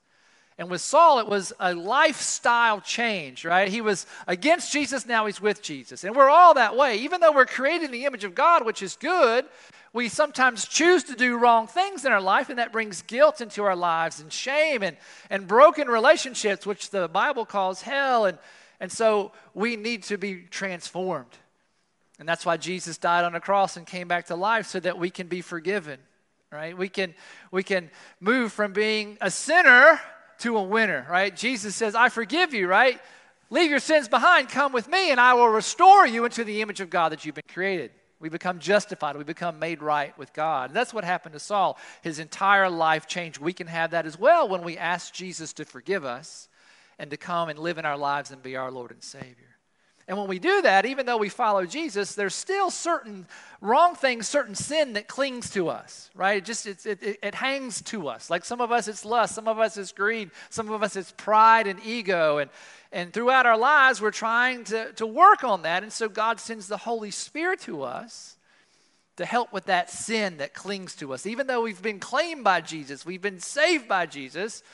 And 0.60 0.70
with 0.70 0.82
Saul, 0.82 1.20
it 1.20 1.26
was 1.26 1.54
a 1.58 1.74
lifestyle 1.74 2.82
change, 2.82 3.46
right? 3.46 3.68
He 3.68 3.80
was 3.80 4.06
against 4.26 4.72
Jesus, 4.72 5.06
now 5.06 5.24
he's 5.24 5.40
with 5.40 5.62
Jesus. 5.62 6.04
And 6.04 6.14
we're 6.14 6.28
all 6.28 6.52
that 6.54 6.76
way. 6.76 6.98
Even 6.98 7.20
though 7.20 7.32
we're 7.32 7.46
created 7.46 7.86
in 7.86 7.92
the 7.92 8.04
image 8.04 8.24
of 8.24 8.34
God, 8.34 8.66
which 8.66 8.82
is 8.82 8.94
good, 8.96 9.46
we 9.94 10.08
sometimes 10.08 10.68
choose 10.68 11.02
to 11.04 11.16
do 11.16 11.38
wrong 11.38 11.66
things 11.66 12.04
in 12.04 12.12
our 12.12 12.20
life, 12.20 12.50
and 12.50 12.58
that 12.58 12.72
brings 12.72 13.00
guilt 13.02 13.40
into 13.40 13.62
our 13.62 13.74
lives 13.74 14.20
and 14.20 14.30
shame 14.30 14.82
and, 14.82 14.98
and 15.30 15.48
broken 15.48 15.88
relationships, 15.88 16.66
which 16.66 16.90
the 16.90 17.08
Bible 17.08 17.46
calls 17.46 17.80
hell. 17.80 18.26
And, 18.26 18.38
and 18.80 18.92
so 18.92 19.32
we 19.54 19.76
need 19.76 20.02
to 20.04 20.18
be 20.18 20.42
transformed. 20.42 21.38
And 22.18 22.28
that's 22.28 22.44
why 22.44 22.58
Jesus 22.58 22.98
died 22.98 23.24
on 23.24 23.32
the 23.32 23.40
cross 23.40 23.78
and 23.78 23.86
came 23.86 24.08
back 24.08 24.26
to 24.26 24.36
life 24.36 24.66
so 24.66 24.78
that 24.80 24.98
we 24.98 25.08
can 25.08 25.26
be 25.26 25.40
forgiven 25.40 25.98
right? 26.52 26.76
We 26.76 26.88
can, 26.88 27.14
we 27.50 27.62
can 27.62 27.90
move 28.18 28.52
from 28.52 28.72
being 28.72 29.18
a 29.20 29.30
sinner 29.30 30.00
to 30.38 30.56
a 30.56 30.62
winner, 30.62 31.06
right? 31.08 31.34
Jesus 31.34 31.76
says, 31.76 31.94
I 31.94 32.08
forgive 32.08 32.54
you, 32.54 32.66
right? 32.66 33.00
Leave 33.50 33.70
your 33.70 33.80
sins 33.80 34.08
behind, 34.08 34.48
come 34.48 34.72
with 34.72 34.88
me, 34.88 35.10
and 35.10 35.20
I 35.20 35.34
will 35.34 35.48
restore 35.48 36.06
you 36.06 36.24
into 36.24 36.44
the 36.44 36.62
image 36.62 36.80
of 36.80 36.88
God 36.88 37.10
that 37.10 37.24
you've 37.24 37.34
been 37.34 37.44
created. 37.52 37.90
We 38.20 38.28
become 38.28 38.58
justified. 38.58 39.16
We 39.16 39.24
become 39.24 39.58
made 39.58 39.82
right 39.82 40.16
with 40.18 40.32
God. 40.34 40.70
And 40.70 40.76
that's 40.76 40.92
what 40.92 41.04
happened 41.04 41.32
to 41.32 41.40
Saul. 41.40 41.78
His 42.02 42.18
entire 42.18 42.68
life 42.68 43.06
changed. 43.06 43.38
We 43.38 43.54
can 43.54 43.66
have 43.66 43.92
that 43.92 44.04
as 44.04 44.18
well 44.18 44.46
when 44.46 44.62
we 44.62 44.76
ask 44.76 45.12
Jesus 45.14 45.54
to 45.54 45.64
forgive 45.64 46.04
us 46.04 46.48
and 46.98 47.10
to 47.10 47.16
come 47.16 47.48
and 47.48 47.58
live 47.58 47.78
in 47.78 47.86
our 47.86 47.96
lives 47.96 48.30
and 48.30 48.42
be 48.42 48.56
our 48.56 48.70
Lord 48.70 48.90
and 48.90 49.02
Savior. 49.02 49.49
And 50.10 50.18
when 50.18 50.26
we 50.26 50.40
do 50.40 50.60
that, 50.62 50.86
even 50.86 51.06
though 51.06 51.18
we 51.18 51.28
follow 51.28 51.64
Jesus, 51.64 52.16
there's 52.16 52.34
still 52.34 52.72
certain 52.72 53.28
wrong 53.60 53.94
things, 53.94 54.26
certain 54.26 54.56
sin 54.56 54.94
that 54.94 55.06
clings 55.06 55.50
to 55.50 55.68
us, 55.68 56.10
right? 56.16 56.38
It 56.38 56.44
just 56.44 56.66
it, 56.66 56.84
it, 56.84 57.20
it 57.22 57.32
hangs 57.36 57.80
to 57.82 58.08
us. 58.08 58.28
Like 58.28 58.44
some 58.44 58.60
of 58.60 58.72
us, 58.72 58.88
it's 58.88 59.04
lust. 59.04 59.36
Some 59.36 59.46
of 59.46 59.60
us, 59.60 59.76
it's 59.76 59.92
greed. 59.92 60.32
Some 60.48 60.68
of 60.68 60.82
us, 60.82 60.96
it's 60.96 61.12
pride 61.12 61.68
and 61.68 61.78
ego. 61.84 62.38
And, 62.38 62.50
and 62.90 63.12
throughout 63.12 63.46
our 63.46 63.56
lives, 63.56 64.02
we're 64.02 64.10
trying 64.10 64.64
to, 64.64 64.92
to 64.94 65.06
work 65.06 65.44
on 65.44 65.62
that. 65.62 65.84
And 65.84 65.92
so 65.92 66.08
God 66.08 66.40
sends 66.40 66.66
the 66.66 66.78
Holy 66.78 67.12
Spirit 67.12 67.60
to 67.60 67.84
us 67.84 68.36
to 69.14 69.24
help 69.24 69.52
with 69.52 69.66
that 69.66 69.90
sin 69.90 70.38
that 70.38 70.54
clings 70.54 70.96
to 70.96 71.14
us. 71.14 71.24
Even 71.24 71.46
though 71.46 71.62
we've 71.62 71.82
been 71.82 72.00
claimed 72.00 72.42
by 72.42 72.60
Jesus, 72.60 73.06
we've 73.06 73.22
been 73.22 73.38
saved 73.38 73.86
by 73.86 74.06
Jesus, 74.06 74.64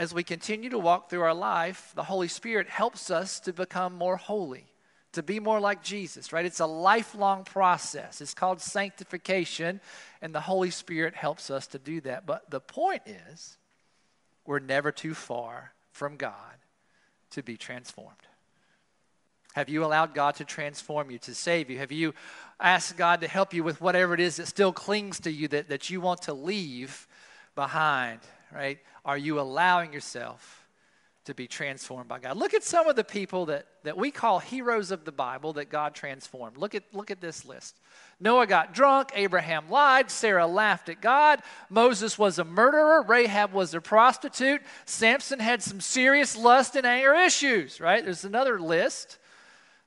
as 0.00 0.14
we 0.14 0.22
continue 0.22 0.70
to 0.70 0.78
walk 0.78 1.10
through 1.10 1.20
our 1.20 1.34
life, 1.34 1.92
the 1.94 2.02
Holy 2.02 2.26
Spirit 2.26 2.70
helps 2.70 3.10
us 3.10 3.38
to 3.40 3.52
become 3.52 3.94
more 3.94 4.16
holy, 4.16 4.64
to 5.12 5.22
be 5.22 5.38
more 5.38 5.60
like 5.60 5.82
Jesus, 5.82 6.32
right? 6.32 6.46
It's 6.46 6.60
a 6.60 6.66
lifelong 6.66 7.44
process. 7.44 8.22
It's 8.22 8.32
called 8.32 8.62
sanctification, 8.62 9.78
and 10.22 10.34
the 10.34 10.40
Holy 10.40 10.70
Spirit 10.70 11.14
helps 11.14 11.50
us 11.50 11.66
to 11.66 11.78
do 11.78 12.00
that. 12.00 12.24
But 12.24 12.50
the 12.50 12.60
point 12.60 13.02
is, 13.04 13.58
we're 14.46 14.58
never 14.58 14.90
too 14.90 15.12
far 15.12 15.74
from 15.92 16.16
God 16.16 16.32
to 17.32 17.42
be 17.42 17.58
transformed. 17.58 18.16
Have 19.52 19.68
you 19.68 19.84
allowed 19.84 20.14
God 20.14 20.36
to 20.36 20.46
transform 20.46 21.10
you, 21.10 21.18
to 21.18 21.34
save 21.34 21.68
you? 21.68 21.76
Have 21.76 21.92
you 21.92 22.14
asked 22.58 22.96
God 22.96 23.20
to 23.20 23.28
help 23.28 23.52
you 23.52 23.62
with 23.62 23.82
whatever 23.82 24.14
it 24.14 24.20
is 24.20 24.36
that 24.36 24.46
still 24.46 24.72
clings 24.72 25.20
to 25.20 25.30
you 25.30 25.46
that, 25.48 25.68
that 25.68 25.90
you 25.90 26.00
want 26.00 26.22
to 26.22 26.32
leave 26.32 27.06
behind, 27.54 28.20
right? 28.50 28.78
Are 29.04 29.18
you 29.18 29.40
allowing 29.40 29.92
yourself 29.92 30.66
to 31.24 31.34
be 31.34 31.46
transformed 31.46 32.08
by 32.08 32.18
God? 32.18 32.36
Look 32.36 32.54
at 32.54 32.64
some 32.64 32.88
of 32.88 32.96
the 32.96 33.04
people 33.04 33.46
that, 33.46 33.66
that 33.84 33.96
we 33.96 34.10
call 34.10 34.38
heroes 34.38 34.90
of 34.90 35.04
the 35.04 35.12
Bible 35.12 35.54
that 35.54 35.70
God 35.70 35.94
transformed. 35.94 36.56
Look 36.56 36.74
at, 36.74 36.84
look 36.92 37.10
at 37.10 37.20
this 37.20 37.44
list. 37.44 37.76
Noah 38.20 38.46
got 38.46 38.74
drunk, 38.74 39.10
Abraham 39.14 39.70
lied, 39.70 40.10
Sarah 40.10 40.46
laughed 40.46 40.88
at 40.90 41.00
God, 41.00 41.40
Moses 41.70 42.18
was 42.18 42.38
a 42.38 42.44
murderer, 42.44 43.02
Rahab 43.02 43.52
was 43.52 43.72
a 43.72 43.80
prostitute, 43.80 44.60
Samson 44.84 45.40
had 45.40 45.62
some 45.62 45.80
serious 45.80 46.36
lust 46.36 46.76
and 46.76 46.86
anger 46.86 47.14
issues, 47.14 47.80
right? 47.80 48.04
There's 48.04 48.24
another 48.24 48.60
list. 48.60 49.18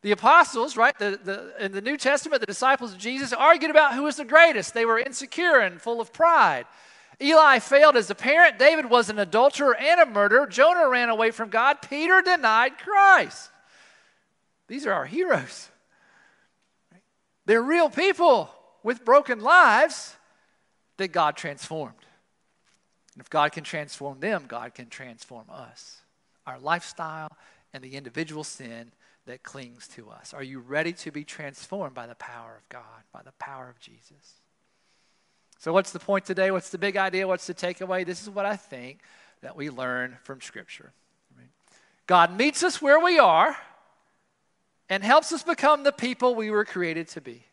The 0.02 0.12
apostles, 0.12 0.76
right, 0.76 0.98
the, 1.00 1.18
the, 1.24 1.64
in 1.64 1.72
the 1.72 1.82
New 1.82 1.96
Testament, 1.96 2.42
the 2.42 2.46
disciples 2.46 2.92
of 2.92 2.98
Jesus 2.98 3.32
argued 3.32 3.72
about 3.72 3.94
who 3.94 4.04
was 4.04 4.18
the 4.18 4.26
greatest. 4.26 4.74
They 4.74 4.86
were 4.86 5.00
insecure 5.00 5.60
and 5.60 5.80
full 5.80 6.02
of 6.02 6.12
pride. 6.12 6.66
Eli 7.22 7.60
failed 7.60 7.96
as 7.96 8.10
a 8.10 8.16
parent. 8.16 8.60
David 8.60 8.90
was 8.90 9.10
an 9.10 9.20
adulterer 9.20 9.76
and 9.76 10.02
a 10.02 10.06
murderer. 10.06 10.48
Jonah 10.48 10.90
ran 10.90 11.10
away 11.10 11.32
from 11.32 11.50
God. 11.50 11.78
Peter 11.82 12.22
denied 12.22 12.78
Christ. 12.78 13.52
These 14.68 14.86
are 14.86 14.94
our 14.94 15.06
heroes. 15.06 15.70
They're 17.46 17.62
real 17.62 17.90
people 17.90 18.50
with 18.84 19.06
broken 19.06 19.42
lives 19.42 20.16
that 20.98 21.12
God 21.12 21.36
transformed. 21.36 21.96
And 23.14 23.22
if 23.22 23.30
God 23.30 23.52
can 23.52 23.64
transform 23.64 24.20
them, 24.20 24.46
God 24.48 24.74
can 24.74 24.88
transform 24.88 25.46
us. 25.52 26.02
Our 26.48 26.60
lifestyle 26.60 27.32
and 27.74 27.84
the 27.84 27.96
individual 27.96 28.44
sin 28.44 28.92
that 29.26 29.44
clings 29.44 29.88
to 29.90 30.10
us. 30.10 30.34
Are 30.34 30.44
you 30.44 30.60
ready 30.60 30.94
to 30.94 31.12
be 31.12 31.24
transformed 31.24 31.94
by 31.94 32.08
the 32.08 32.16
power 32.16 32.58
of 32.58 32.68
God, 32.70 33.04
by 33.14 33.22
the 33.24 33.32
power 33.34 33.70
of 33.70 33.80
Jesus? 33.80 34.42
So, 35.64 35.72
what's 35.72 35.94
the 35.94 36.00
point 36.00 36.26
today? 36.26 36.52
What's 36.52 36.72
the 36.72 36.78
big 36.78 36.98
idea? 36.98 37.26
What's 37.26 37.48
the 37.48 37.54
takeaway? 37.54 38.06
This 38.06 38.22
is 38.22 38.30
what 38.30 38.46
I 38.46 38.58
think 38.58 39.00
that 39.42 39.56
we 39.56 39.70
learn 39.70 40.18
from 40.24 40.42
Scripture. 40.42 40.92
God 42.06 42.38
meets 42.38 42.64
us 42.64 42.82
where 42.82 43.00
we 43.00 43.18
are 43.18 43.56
and 44.90 45.06
helps 45.06 45.32
us 45.32 45.42
become 45.42 45.84
the 45.84 45.94
people 45.94 46.36
we 46.36 46.52
were 46.52 46.66
created 46.66 47.08
to 47.08 47.22
be. 47.22 47.46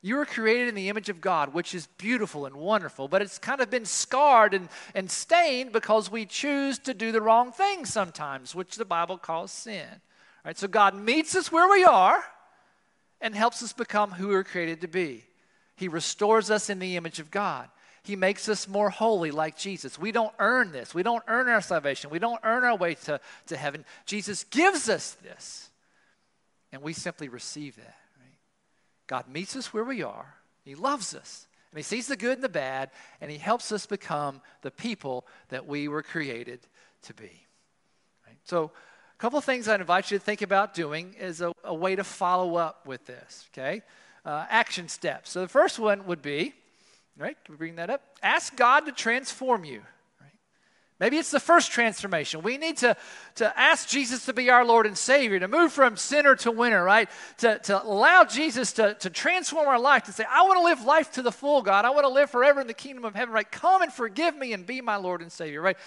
You 0.00 0.16
were 0.16 0.24
created 0.24 0.68
in 0.68 0.74
the 0.74 0.88
image 0.88 1.10
of 1.10 1.20
God, 1.20 1.52
which 1.52 1.74
is 1.74 1.88
beautiful 1.98 2.46
and 2.46 2.56
wonderful, 2.56 3.06
but 3.06 3.20
it's 3.20 3.36
kind 3.38 3.60
of 3.60 3.68
been 3.68 3.84
scarred 3.84 4.54
and, 4.54 4.70
and 4.94 5.10
stained 5.10 5.72
because 5.72 6.10
we 6.10 6.24
choose 6.24 6.78
to 6.78 6.94
do 6.94 7.12
the 7.12 7.20
wrong 7.20 7.52
thing 7.52 7.84
sometimes, 7.84 8.54
which 8.54 8.76
the 8.76 8.86
Bible 8.86 9.18
calls 9.18 9.52
sin. 9.52 9.84
All 9.90 9.98
right, 10.46 10.56
so 10.56 10.68
God 10.68 10.94
meets 10.94 11.36
us 11.36 11.52
where 11.52 11.68
we 11.70 11.84
are 11.84 12.24
and 13.20 13.34
helps 13.34 13.62
us 13.62 13.74
become 13.74 14.12
who 14.12 14.28
we 14.28 14.34
were 14.36 14.42
created 14.42 14.80
to 14.80 14.88
be. 14.88 15.24
He 15.80 15.88
restores 15.88 16.50
us 16.50 16.68
in 16.68 16.78
the 16.78 16.98
image 16.98 17.20
of 17.20 17.30
God. 17.30 17.66
He 18.02 18.14
makes 18.14 18.50
us 18.50 18.68
more 18.68 18.90
holy 18.90 19.30
like 19.30 19.56
Jesus. 19.56 19.98
We 19.98 20.12
don't 20.12 20.34
earn 20.38 20.72
this. 20.72 20.94
We 20.94 21.02
don't 21.02 21.22
earn 21.26 21.48
our 21.48 21.62
salvation. 21.62 22.10
We 22.10 22.18
don't 22.18 22.38
earn 22.44 22.64
our 22.64 22.76
way 22.76 22.96
to, 23.06 23.18
to 23.46 23.56
heaven. 23.56 23.86
Jesus 24.04 24.44
gives 24.44 24.90
us 24.90 25.12
this. 25.22 25.70
And 26.70 26.82
we 26.82 26.92
simply 26.92 27.28
receive 27.28 27.76
that. 27.76 27.96
Right? 28.18 28.36
God 29.06 29.24
meets 29.26 29.56
us 29.56 29.72
where 29.72 29.82
we 29.82 30.02
are. 30.02 30.34
He 30.66 30.74
loves 30.74 31.14
us. 31.14 31.48
And 31.72 31.78
He 31.78 31.82
sees 31.82 32.08
the 32.08 32.16
good 32.16 32.34
and 32.34 32.44
the 32.44 32.50
bad. 32.50 32.90
And 33.22 33.30
He 33.30 33.38
helps 33.38 33.72
us 33.72 33.86
become 33.86 34.42
the 34.60 34.70
people 34.70 35.26
that 35.48 35.66
we 35.66 35.88
were 35.88 36.02
created 36.02 36.60
to 37.04 37.14
be. 37.14 37.46
Right? 38.26 38.36
So, 38.44 38.64
a 38.64 39.18
couple 39.18 39.38
of 39.38 39.46
things 39.46 39.66
I'd 39.66 39.80
invite 39.80 40.10
you 40.10 40.18
to 40.18 40.24
think 40.24 40.42
about 40.42 40.74
doing 40.74 41.14
is 41.18 41.40
a, 41.40 41.54
a 41.64 41.74
way 41.74 41.96
to 41.96 42.04
follow 42.04 42.56
up 42.56 42.86
with 42.86 43.06
this. 43.06 43.48
Okay? 43.54 43.80
Uh, 44.24 44.46
action 44.48 44.88
steps. 44.88 45.30
So 45.30 45.40
the 45.40 45.48
first 45.48 45.78
one 45.78 46.06
would 46.06 46.22
be, 46.22 46.54
right? 47.16 47.36
Can 47.44 47.54
we 47.54 47.58
bring 47.58 47.76
that 47.76 47.90
up? 47.90 48.02
Ask 48.22 48.56
God 48.56 48.86
to 48.86 48.92
transform 48.92 49.64
you. 49.64 49.82
Right? 50.20 50.32
Maybe 50.98 51.16
it's 51.16 51.30
the 51.30 51.40
first 51.40 51.72
transformation. 51.72 52.42
We 52.42 52.58
need 52.58 52.78
to, 52.78 52.96
to 53.36 53.58
ask 53.58 53.88
Jesus 53.88 54.26
to 54.26 54.32
be 54.32 54.50
our 54.50 54.64
Lord 54.64 54.86
and 54.86 54.96
Savior, 54.96 55.38
to 55.40 55.48
move 55.48 55.72
from 55.72 55.96
sinner 55.96 56.36
to 56.36 56.50
winner, 56.50 56.82
right? 56.84 57.08
To, 57.38 57.58
to 57.60 57.82
allow 57.82 58.24
Jesus 58.24 58.72
to, 58.74 58.94
to 58.94 59.10
transform 59.10 59.68
our 59.68 59.80
life, 59.80 60.04
to 60.04 60.12
say, 60.12 60.24
I 60.30 60.42
want 60.42 60.58
to 60.58 60.64
live 60.64 60.84
life 60.84 61.12
to 61.12 61.22
the 61.22 61.32
full, 61.32 61.62
God. 61.62 61.84
I 61.84 61.90
want 61.90 62.04
to 62.04 62.12
live 62.12 62.30
forever 62.30 62.60
in 62.60 62.66
the 62.66 62.74
kingdom 62.74 63.04
of 63.04 63.14
heaven, 63.14 63.34
right? 63.34 63.50
Come 63.50 63.82
and 63.82 63.92
forgive 63.92 64.36
me 64.36 64.52
and 64.52 64.66
be 64.66 64.80
my 64.80 64.96
Lord 64.96 65.22
and 65.22 65.32
Savior, 65.32 65.60
right? 65.60 65.78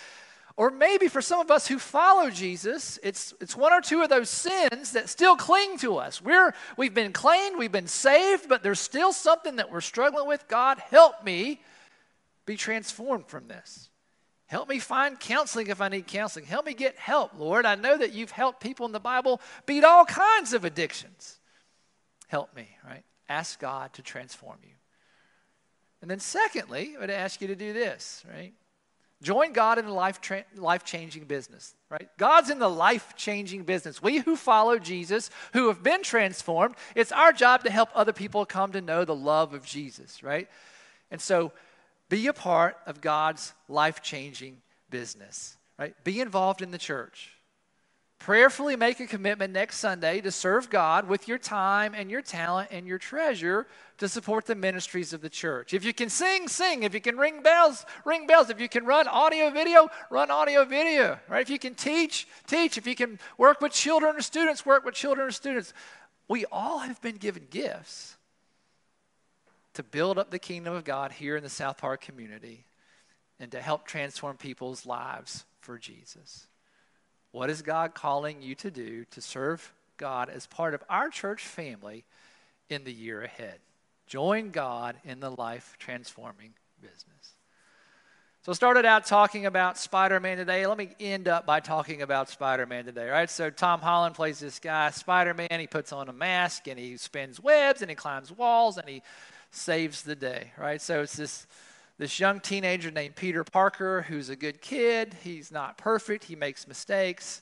Or 0.55 0.69
maybe 0.69 1.07
for 1.07 1.21
some 1.21 1.39
of 1.39 1.49
us 1.49 1.67
who 1.67 1.79
follow 1.79 2.29
Jesus, 2.29 2.99
it's, 3.01 3.33
it's 3.41 3.55
one 3.55 3.73
or 3.73 3.81
two 3.81 4.03
of 4.03 4.09
those 4.09 4.29
sins 4.29 4.91
that 4.91 5.09
still 5.09 5.35
cling 5.35 5.79
to 5.79 5.97
us. 5.97 6.21
We're, 6.21 6.53
we've 6.77 6.93
been 6.93 7.11
claimed, 7.11 7.57
we've 7.57 7.71
been 7.71 7.87
saved, 7.87 8.47
but 8.47 8.61
there's 8.61 8.79
still 8.79 9.13
something 9.13 9.55
that 9.55 9.71
we're 9.71 9.81
struggling 9.81 10.27
with. 10.27 10.47
God, 10.47 10.77
help 10.77 11.23
me 11.23 11.59
be 12.45 12.55
transformed 12.55 13.27
from 13.27 13.47
this. 13.47 13.89
Help 14.45 14.69
me 14.69 14.77
find 14.77 15.19
counseling 15.19 15.67
if 15.67 15.81
I 15.81 15.87
need 15.89 16.05
counseling. 16.05 16.45
Help 16.45 16.67
me 16.67 16.75
get 16.75 16.97
help, 16.97 17.31
Lord. 17.39 17.65
I 17.65 17.73
know 17.73 17.97
that 17.97 18.13
you've 18.13 18.29
helped 18.29 18.61
people 18.61 18.85
in 18.85 18.91
the 18.91 18.99
Bible 18.99 19.41
beat 19.65 19.83
all 19.83 20.05
kinds 20.05 20.53
of 20.53 20.65
addictions. 20.65 21.39
Help 22.27 22.55
me, 22.55 22.67
right? 22.87 23.03
Ask 23.27 23.59
God 23.59 23.93
to 23.93 24.03
transform 24.03 24.57
you. 24.61 24.75
And 26.03 26.11
then, 26.11 26.19
secondly, 26.19 26.93
I 26.95 26.99
would 26.99 27.09
ask 27.09 27.41
you 27.41 27.47
to 27.47 27.55
do 27.55 27.73
this, 27.73 28.23
right? 28.31 28.53
Join 29.23 29.53
God 29.53 29.79
in 29.79 29.85
the 29.85 29.93
life, 29.93 30.19
tra- 30.19 30.43
life 30.55 30.83
changing 30.83 31.23
business, 31.23 31.73
right? 31.89 32.09
God's 32.17 32.49
in 32.49 32.59
the 32.59 32.69
life 32.69 33.15
changing 33.15 33.63
business. 33.63 34.03
We 34.03 34.19
who 34.19 34.35
follow 34.35 34.77
Jesus, 34.77 35.29
who 35.53 35.69
have 35.69 35.81
been 35.81 36.03
transformed, 36.03 36.75
it's 36.93 37.13
our 37.13 37.31
job 37.31 37.63
to 37.63 37.71
help 37.71 37.89
other 37.95 38.11
people 38.11 38.45
come 38.45 38.73
to 38.73 38.81
know 38.81 39.05
the 39.05 39.15
love 39.15 39.53
of 39.53 39.65
Jesus, 39.65 40.23
right? 40.23 40.49
And 41.09 41.21
so 41.21 41.53
be 42.09 42.27
a 42.27 42.33
part 42.33 42.77
of 42.85 42.99
God's 42.99 43.53
life 43.69 44.01
changing 44.01 44.61
business, 44.89 45.55
right? 45.79 45.95
Be 46.03 46.19
involved 46.19 46.61
in 46.61 46.71
the 46.71 46.77
church. 46.77 47.32
Prayerfully 48.23 48.77
make 48.77 49.01
a 49.01 49.05
commitment 49.05 49.51
next 49.51 49.79
Sunday 49.79 50.21
to 50.21 50.31
serve 50.31 50.69
God 50.69 51.09
with 51.09 51.27
your 51.27 51.37
time 51.37 51.93
and 51.93 52.09
your 52.09 52.21
talent 52.21 52.69
and 52.71 52.87
your 52.87 52.97
treasure 52.97 53.67
to 53.97 54.07
support 54.07 54.45
the 54.45 54.55
ministries 54.55 55.11
of 55.11 55.19
the 55.19 55.29
church. 55.29 55.73
If 55.73 55.83
you 55.83 55.93
can 55.93 56.07
sing, 56.07 56.47
sing. 56.47 56.83
If 56.83 56.93
you 56.93 57.01
can 57.01 57.17
ring 57.17 57.41
bells, 57.43 57.85
ring 58.05 58.25
bells. 58.25 58.49
If 58.49 58.61
you 58.61 58.69
can 58.69 58.85
run 58.85 59.09
audio 59.09 59.49
video, 59.49 59.89
run 60.09 60.31
audio 60.31 60.63
video. 60.63 61.19
Right? 61.27 61.41
If 61.41 61.49
you 61.49 61.59
can 61.59 61.75
teach, 61.75 62.25
teach. 62.47 62.77
If 62.77 62.87
you 62.87 62.95
can 62.95 63.19
work 63.37 63.59
with 63.59 63.73
children 63.73 64.15
or 64.15 64.21
students, 64.21 64.65
work 64.65 64.85
with 64.85 64.95
children 64.95 65.27
or 65.27 65.31
students. 65.31 65.73
We 66.29 66.45
all 66.49 66.79
have 66.79 67.01
been 67.01 67.17
given 67.17 67.47
gifts 67.49 68.15
to 69.73 69.83
build 69.83 70.17
up 70.17 70.31
the 70.31 70.39
kingdom 70.39 70.73
of 70.73 70.85
God 70.85 71.11
here 71.11 71.35
in 71.35 71.43
the 71.43 71.49
South 71.49 71.77
Park 71.77 71.99
community 71.99 72.63
and 73.37 73.51
to 73.51 73.59
help 73.59 73.85
transform 73.85 74.37
people's 74.37 74.85
lives 74.85 75.43
for 75.59 75.77
Jesus. 75.77 76.47
What 77.33 77.49
is 77.49 77.63
God 77.63 77.95
calling 77.95 78.43
you 78.43 78.53
to 78.53 78.69
do 78.69 79.05
to 79.05 79.19
serve 79.19 79.73
God 79.97 80.29
as 80.29 80.45
part 80.45 80.75
of 80.75 80.83
our 80.87 81.09
church 81.09 81.43
family 81.43 82.05
in 82.69 82.83
the 82.83 82.93
year 82.93 83.23
ahead? 83.23 83.57
Join 84.05 84.51
God 84.51 84.97
in 85.03 85.19
the 85.19 85.31
life 85.31 85.75
transforming 85.79 86.53
business. 86.79 87.33
So, 88.43 88.53
started 88.53 88.85
out 88.85 89.07
talking 89.07 89.47
about 89.47 89.79
Spider 89.79 90.19
Man 90.19 90.37
today. 90.37 90.67
Let 90.67 90.77
me 90.77 90.91
end 90.99 91.27
up 91.27 91.47
by 91.47 91.59
talking 91.59 92.03
about 92.03 92.29
Spider 92.29 92.67
Man 92.67 92.85
today, 92.85 93.09
right? 93.09 93.29
So, 93.29 93.49
Tom 93.49 93.81
Holland 93.81 94.13
plays 94.13 94.37
this 94.37 94.59
guy, 94.59 94.91
Spider 94.91 95.33
Man. 95.33 95.59
He 95.59 95.65
puts 95.65 95.91
on 95.91 96.09
a 96.09 96.13
mask 96.13 96.67
and 96.67 96.77
he 96.77 96.97
spins 96.97 97.39
webs 97.39 97.81
and 97.81 97.89
he 97.89 97.95
climbs 97.95 98.31
walls 98.31 98.77
and 98.77 98.87
he 98.87 99.01
saves 99.49 100.03
the 100.03 100.15
day, 100.15 100.51
right? 100.55 100.79
So, 100.79 101.01
it's 101.01 101.15
this 101.15 101.47
this 101.97 102.19
young 102.19 102.39
teenager 102.39 102.91
named 102.91 103.15
Peter 103.15 103.43
Parker 103.43 104.03
who's 104.03 104.29
a 104.29 104.35
good 104.35 104.61
kid. 104.61 105.15
He's 105.23 105.51
not 105.51 105.77
perfect, 105.77 106.25
he 106.25 106.35
makes 106.35 106.67
mistakes. 106.67 107.41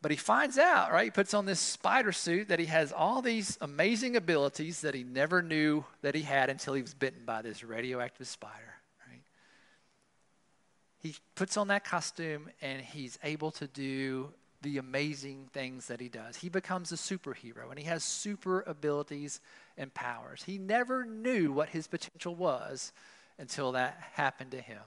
But 0.00 0.12
he 0.12 0.16
finds 0.16 0.58
out, 0.58 0.92
right? 0.92 1.06
He 1.06 1.10
puts 1.10 1.34
on 1.34 1.44
this 1.44 1.58
spider 1.58 2.12
suit 2.12 2.48
that 2.48 2.60
he 2.60 2.66
has 2.66 2.92
all 2.92 3.20
these 3.20 3.58
amazing 3.60 4.14
abilities 4.14 4.82
that 4.82 4.94
he 4.94 5.02
never 5.02 5.42
knew 5.42 5.84
that 6.02 6.14
he 6.14 6.22
had 6.22 6.50
until 6.50 6.74
he 6.74 6.82
was 6.82 6.94
bitten 6.94 7.24
by 7.24 7.42
this 7.42 7.64
radioactive 7.64 8.28
spider, 8.28 8.74
right? 9.10 9.22
He 11.00 11.16
puts 11.34 11.56
on 11.56 11.66
that 11.68 11.84
costume 11.84 12.48
and 12.62 12.80
he's 12.80 13.18
able 13.24 13.50
to 13.52 13.66
do 13.66 14.32
the 14.62 14.78
amazing 14.78 15.48
things 15.52 15.86
that 15.86 16.00
he 16.00 16.08
does. 16.08 16.36
He 16.36 16.48
becomes 16.48 16.92
a 16.92 16.96
superhero 16.96 17.70
and 17.70 17.78
he 17.78 17.84
has 17.86 18.04
super 18.04 18.62
abilities 18.68 19.40
and 19.76 19.92
powers. 19.94 20.44
He 20.44 20.58
never 20.58 21.04
knew 21.04 21.52
what 21.52 21.70
his 21.70 21.88
potential 21.88 22.36
was 22.36 22.92
until 23.38 23.72
that 23.72 23.98
happened 24.14 24.50
to 24.52 24.60
him. 24.60 24.80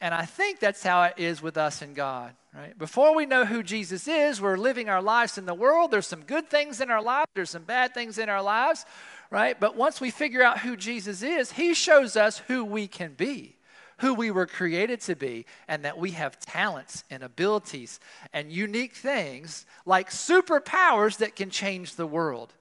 And 0.00 0.12
I 0.12 0.26
think 0.26 0.60
that's 0.60 0.82
how 0.82 1.04
it 1.04 1.14
is 1.16 1.40
with 1.40 1.56
us 1.56 1.80
and 1.80 1.94
God, 1.94 2.34
right? 2.54 2.78
Before 2.78 3.14
we 3.14 3.24
know 3.24 3.46
who 3.46 3.62
Jesus 3.62 4.06
is, 4.06 4.40
we're 4.40 4.58
living 4.58 4.90
our 4.90 5.00
lives 5.00 5.38
in 5.38 5.46
the 5.46 5.54
world. 5.54 5.90
There's 5.90 6.06
some 6.06 6.22
good 6.22 6.50
things 6.50 6.80
in 6.80 6.90
our 6.90 7.02
lives, 7.02 7.30
there's 7.34 7.50
some 7.50 7.64
bad 7.64 7.94
things 7.94 8.18
in 8.18 8.28
our 8.28 8.42
lives, 8.42 8.84
right? 9.30 9.58
But 9.58 9.74
once 9.74 10.00
we 10.00 10.10
figure 10.10 10.42
out 10.42 10.58
who 10.58 10.76
Jesus 10.76 11.22
is, 11.22 11.52
he 11.52 11.72
shows 11.72 12.14
us 12.14 12.38
who 12.46 12.62
we 12.62 12.86
can 12.86 13.14
be, 13.14 13.56
who 13.98 14.12
we 14.12 14.30
were 14.30 14.46
created 14.46 15.00
to 15.02 15.16
be, 15.16 15.46
and 15.66 15.82
that 15.86 15.96
we 15.96 16.10
have 16.10 16.38
talents 16.38 17.02
and 17.10 17.22
abilities 17.22 17.98
and 18.34 18.52
unique 18.52 18.94
things 18.94 19.64
like 19.86 20.10
superpowers 20.10 21.16
that 21.18 21.36
can 21.36 21.48
change 21.48 21.94
the 21.94 22.06
world 22.06 22.52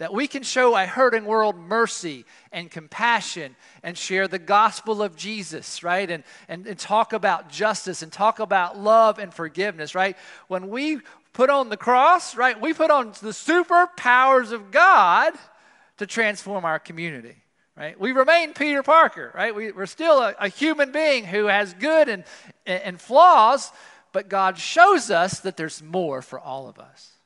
that 0.00 0.14
we 0.14 0.26
can 0.26 0.42
show 0.42 0.74
a 0.74 0.86
hurting 0.86 1.26
world 1.26 1.58
mercy 1.58 2.24
and 2.52 2.70
compassion 2.70 3.54
and 3.82 3.98
share 3.98 4.26
the 4.26 4.38
gospel 4.38 5.02
of 5.02 5.14
Jesus, 5.14 5.82
right? 5.82 6.10
And, 6.10 6.24
and, 6.48 6.66
and 6.66 6.78
talk 6.78 7.12
about 7.12 7.50
justice 7.50 8.00
and 8.00 8.10
talk 8.10 8.38
about 8.40 8.78
love 8.78 9.18
and 9.18 9.32
forgiveness, 9.32 9.94
right? 9.94 10.16
When 10.48 10.70
we 10.70 11.00
put 11.34 11.50
on 11.50 11.68
the 11.68 11.76
cross, 11.76 12.34
right, 12.34 12.58
we 12.58 12.72
put 12.72 12.90
on 12.90 13.08
the 13.20 13.28
superpowers 13.28 14.52
of 14.52 14.70
God 14.70 15.34
to 15.98 16.06
transform 16.06 16.64
our 16.64 16.78
community. 16.78 17.36
Right? 17.76 18.00
We 18.00 18.12
remain 18.12 18.54
Peter 18.54 18.82
Parker, 18.82 19.30
right? 19.34 19.54
We, 19.54 19.70
are 19.70 19.86
still 19.86 20.20
a, 20.22 20.34
a, 20.38 20.48
human 20.48 20.92
being 20.92 21.26
who 21.26 21.44
has 21.44 21.74
good 21.74 22.08
and, 22.08 22.24
and 22.64 22.98
flaws, 22.98 23.70
but 24.12 24.30
God 24.30 24.56
shows 24.56 25.10
us 25.10 25.40
that 25.40 25.58
there's 25.58 25.82
more 25.82 26.22
for 26.22 26.40
all 26.40 26.68
of 26.68 26.78
us. 26.78 27.19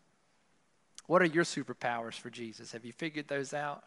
What 1.07 1.23
are 1.23 1.27
your 1.27 1.45
superpowers 1.45 2.15
for 2.15 2.31
Jesus? 2.31 2.73
Have 2.73 2.85
you 2.85 2.93
figured 2.93 3.29
those 3.29 3.53
out? 3.53 3.85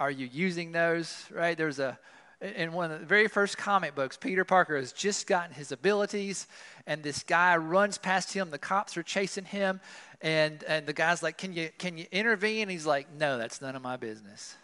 Are 0.00 0.10
you 0.10 0.28
using 0.32 0.72
those? 0.72 1.26
Right? 1.30 1.56
There's 1.56 1.78
a 1.78 1.98
in 2.40 2.72
one 2.72 2.90
of 2.90 3.00
the 3.00 3.06
very 3.06 3.28
first 3.28 3.56
comic 3.56 3.94
books, 3.94 4.16
Peter 4.16 4.44
Parker 4.44 4.76
has 4.76 4.92
just 4.92 5.26
gotten 5.26 5.54
his 5.54 5.72
abilities, 5.72 6.46
and 6.86 7.02
this 7.02 7.22
guy 7.22 7.56
runs 7.56 7.96
past 7.96 8.34
him. 8.34 8.50
The 8.50 8.58
cops 8.58 8.96
are 8.96 9.02
chasing 9.02 9.46
him, 9.46 9.80
and, 10.20 10.62
and 10.64 10.84
the 10.84 10.92
guy's 10.92 11.22
like, 11.22 11.38
Can 11.38 11.52
you 11.54 11.70
can 11.78 11.96
you 11.96 12.06
intervene? 12.12 12.68
he's 12.68 12.86
like, 12.86 13.06
No, 13.14 13.38
that's 13.38 13.62
none 13.62 13.76
of 13.76 13.82
my 13.82 13.96
business. 13.96 14.56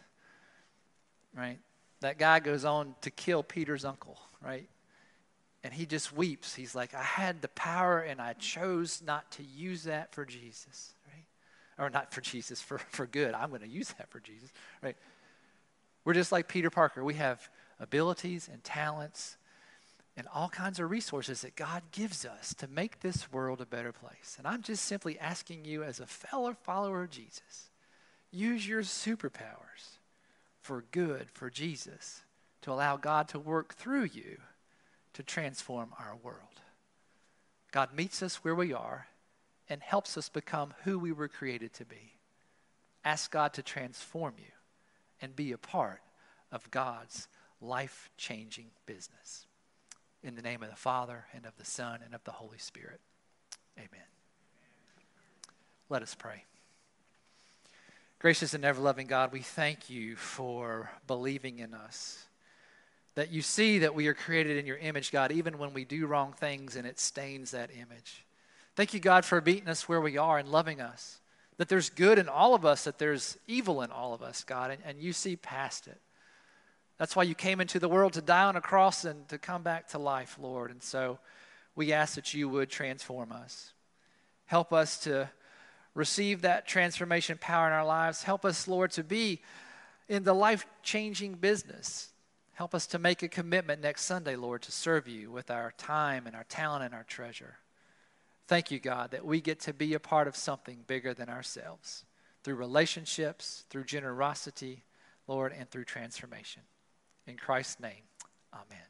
Right? 1.34 1.58
That 2.00 2.18
guy 2.18 2.40
goes 2.40 2.64
on 2.64 2.94
to 3.02 3.10
kill 3.10 3.42
Peter's 3.42 3.84
uncle, 3.84 4.18
right? 4.44 4.68
And 5.62 5.72
he 5.72 5.86
just 5.86 6.14
weeps. 6.16 6.54
He's 6.54 6.74
like, 6.74 6.94
I 6.94 7.02
had 7.02 7.42
the 7.42 7.48
power 7.48 8.00
and 8.00 8.20
I 8.20 8.32
chose 8.32 9.02
not 9.04 9.30
to 9.32 9.42
use 9.42 9.84
that 9.84 10.14
for 10.14 10.24
Jesus 10.24 10.94
or 11.80 11.90
not 11.90 12.12
for 12.12 12.20
Jesus, 12.20 12.60
for, 12.60 12.78
for 12.78 13.06
good. 13.06 13.34
I'm 13.34 13.48
going 13.48 13.62
to 13.62 13.68
use 13.68 13.88
that 13.98 14.10
for 14.10 14.20
Jesus, 14.20 14.52
right? 14.82 14.96
We're 16.04 16.14
just 16.14 16.30
like 16.30 16.46
Peter 16.46 16.70
Parker. 16.70 17.02
We 17.02 17.14
have 17.14 17.48
abilities 17.80 18.48
and 18.52 18.62
talents 18.62 19.36
and 20.16 20.26
all 20.34 20.48
kinds 20.48 20.78
of 20.78 20.90
resources 20.90 21.40
that 21.42 21.56
God 21.56 21.82
gives 21.92 22.26
us 22.26 22.52
to 22.54 22.68
make 22.68 23.00
this 23.00 23.32
world 23.32 23.60
a 23.60 23.66
better 23.66 23.92
place. 23.92 24.36
And 24.38 24.46
I'm 24.46 24.62
just 24.62 24.84
simply 24.84 25.18
asking 25.18 25.64
you, 25.64 25.82
as 25.82 25.98
a 25.98 26.06
fellow 26.06 26.54
follower 26.62 27.04
of 27.04 27.10
Jesus, 27.10 27.70
use 28.30 28.68
your 28.68 28.82
superpowers 28.82 29.98
for 30.60 30.84
good 30.90 31.28
for 31.32 31.48
Jesus 31.48 32.22
to 32.62 32.72
allow 32.72 32.96
God 32.96 33.28
to 33.28 33.38
work 33.38 33.74
through 33.74 34.04
you 34.04 34.38
to 35.14 35.22
transform 35.22 35.92
our 35.98 36.16
world. 36.22 36.60
God 37.72 37.94
meets 37.94 38.22
us 38.22 38.36
where 38.44 38.54
we 38.54 38.72
are 38.72 39.06
and 39.70 39.80
helps 39.80 40.18
us 40.18 40.28
become 40.28 40.74
who 40.82 40.98
we 40.98 41.12
were 41.12 41.28
created 41.28 41.72
to 41.74 41.84
be. 41.84 42.14
Ask 43.04 43.30
God 43.30 43.54
to 43.54 43.62
transform 43.62 44.34
you 44.36 44.52
and 45.22 45.34
be 45.34 45.52
a 45.52 45.58
part 45.58 46.02
of 46.50 46.70
God's 46.70 47.28
life 47.60 48.10
changing 48.16 48.66
business. 48.84 49.46
In 50.22 50.34
the 50.34 50.42
name 50.42 50.62
of 50.62 50.68
the 50.68 50.76
Father, 50.76 51.24
and 51.32 51.46
of 51.46 51.56
the 51.56 51.64
Son, 51.64 52.00
and 52.04 52.14
of 52.14 52.24
the 52.24 52.32
Holy 52.32 52.58
Spirit. 52.58 53.00
Amen. 53.78 54.06
Let 55.88 56.02
us 56.02 56.14
pray. 56.14 56.44
Gracious 58.18 58.52
and 58.52 58.64
ever 58.64 58.82
loving 58.82 59.06
God, 59.06 59.32
we 59.32 59.40
thank 59.40 59.88
you 59.88 60.16
for 60.16 60.90
believing 61.06 61.60
in 61.60 61.72
us. 61.72 62.26
That 63.14 63.30
you 63.30 63.40
see 63.40 63.78
that 63.78 63.94
we 63.94 64.08
are 64.08 64.14
created 64.14 64.58
in 64.58 64.66
your 64.66 64.76
image, 64.76 65.10
God, 65.10 65.32
even 65.32 65.56
when 65.56 65.72
we 65.72 65.84
do 65.84 66.06
wrong 66.06 66.32
things 66.32 66.76
and 66.76 66.86
it 66.86 66.98
stains 67.00 67.52
that 67.52 67.70
image. 67.70 68.24
Thank 68.76 68.94
you, 68.94 69.00
God, 69.00 69.24
for 69.24 69.40
meeting 69.40 69.68
us 69.68 69.88
where 69.88 70.00
we 70.00 70.16
are 70.16 70.38
and 70.38 70.48
loving 70.48 70.80
us. 70.80 71.20
That 71.58 71.68
there's 71.68 71.90
good 71.90 72.18
in 72.18 72.28
all 72.28 72.54
of 72.54 72.64
us, 72.64 72.84
that 72.84 72.98
there's 72.98 73.36
evil 73.46 73.82
in 73.82 73.90
all 73.90 74.14
of 74.14 74.22
us, 74.22 74.44
God, 74.44 74.70
and, 74.70 74.82
and 74.84 74.98
you 75.00 75.12
see 75.12 75.36
past 75.36 75.86
it. 75.86 76.00
That's 76.98 77.16
why 77.16 77.22
you 77.22 77.34
came 77.34 77.60
into 77.60 77.78
the 77.78 77.88
world 77.88 78.14
to 78.14 78.22
die 78.22 78.44
on 78.44 78.56
a 78.56 78.60
cross 78.60 79.04
and 79.04 79.28
to 79.28 79.38
come 79.38 79.62
back 79.62 79.88
to 79.88 79.98
life, 79.98 80.38
Lord. 80.40 80.70
And 80.70 80.82
so 80.82 81.18
we 81.74 81.92
ask 81.92 82.14
that 82.14 82.34
you 82.34 82.48
would 82.48 82.70
transform 82.70 83.32
us. 83.32 83.72
Help 84.46 84.72
us 84.72 84.98
to 85.00 85.30
receive 85.94 86.42
that 86.42 86.66
transformation 86.66 87.38
power 87.40 87.66
in 87.66 87.72
our 87.72 87.86
lives. 87.86 88.22
Help 88.22 88.44
us, 88.44 88.68
Lord, 88.68 88.90
to 88.92 89.04
be 89.04 89.40
in 90.08 90.24
the 90.24 90.34
life 90.34 90.66
changing 90.82 91.34
business. 91.34 92.08
Help 92.52 92.74
us 92.74 92.86
to 92.88 92.98
make 92.98 93.22
a 93.22 93.28
commitment 93.28 93.80
next 93.80 94.02
Sunday, 94.02 94.36
Lord, 94.36 94.60
to 94.62 94.72
serve 94.72 95.08
you 95.08 95.30
with 95.30 95.50
our 95.50 95.72
time 95.78 96.26
and 96.26 96.36
our 96.36 96.44
talent 96.44 96.84
and 96.84 96.94
our 96.94 97.04
treasure. 97.04 97.59
Thank 98.50 98.72
you, 98.72 98.80
God, 98.80 99.12
that 99.12 99.24
we 99.24 99.40
get 99.40 99.60
to 99.60 99.72
be 99.72 99.94
a 99.94 100.00
part 100.00 100.26
of 100.26 100.34
something 100.34 100.78
bigger 100.88 101.14
than 101.14 101.28
ourselves 101.28 102.04
through 102.42 102.56
relationships, 102.56 103.64
through 103.70 103.84
generosity, 103.84 104.82
Lord, 105.28 105.54
and 105.56 105.70
through 105.70 105.84
transformation. 105.84 106.62
In 107.28 107.36
Christ's 107.36 107.78
name, 107.78 108.02
amen. 108.52 108.89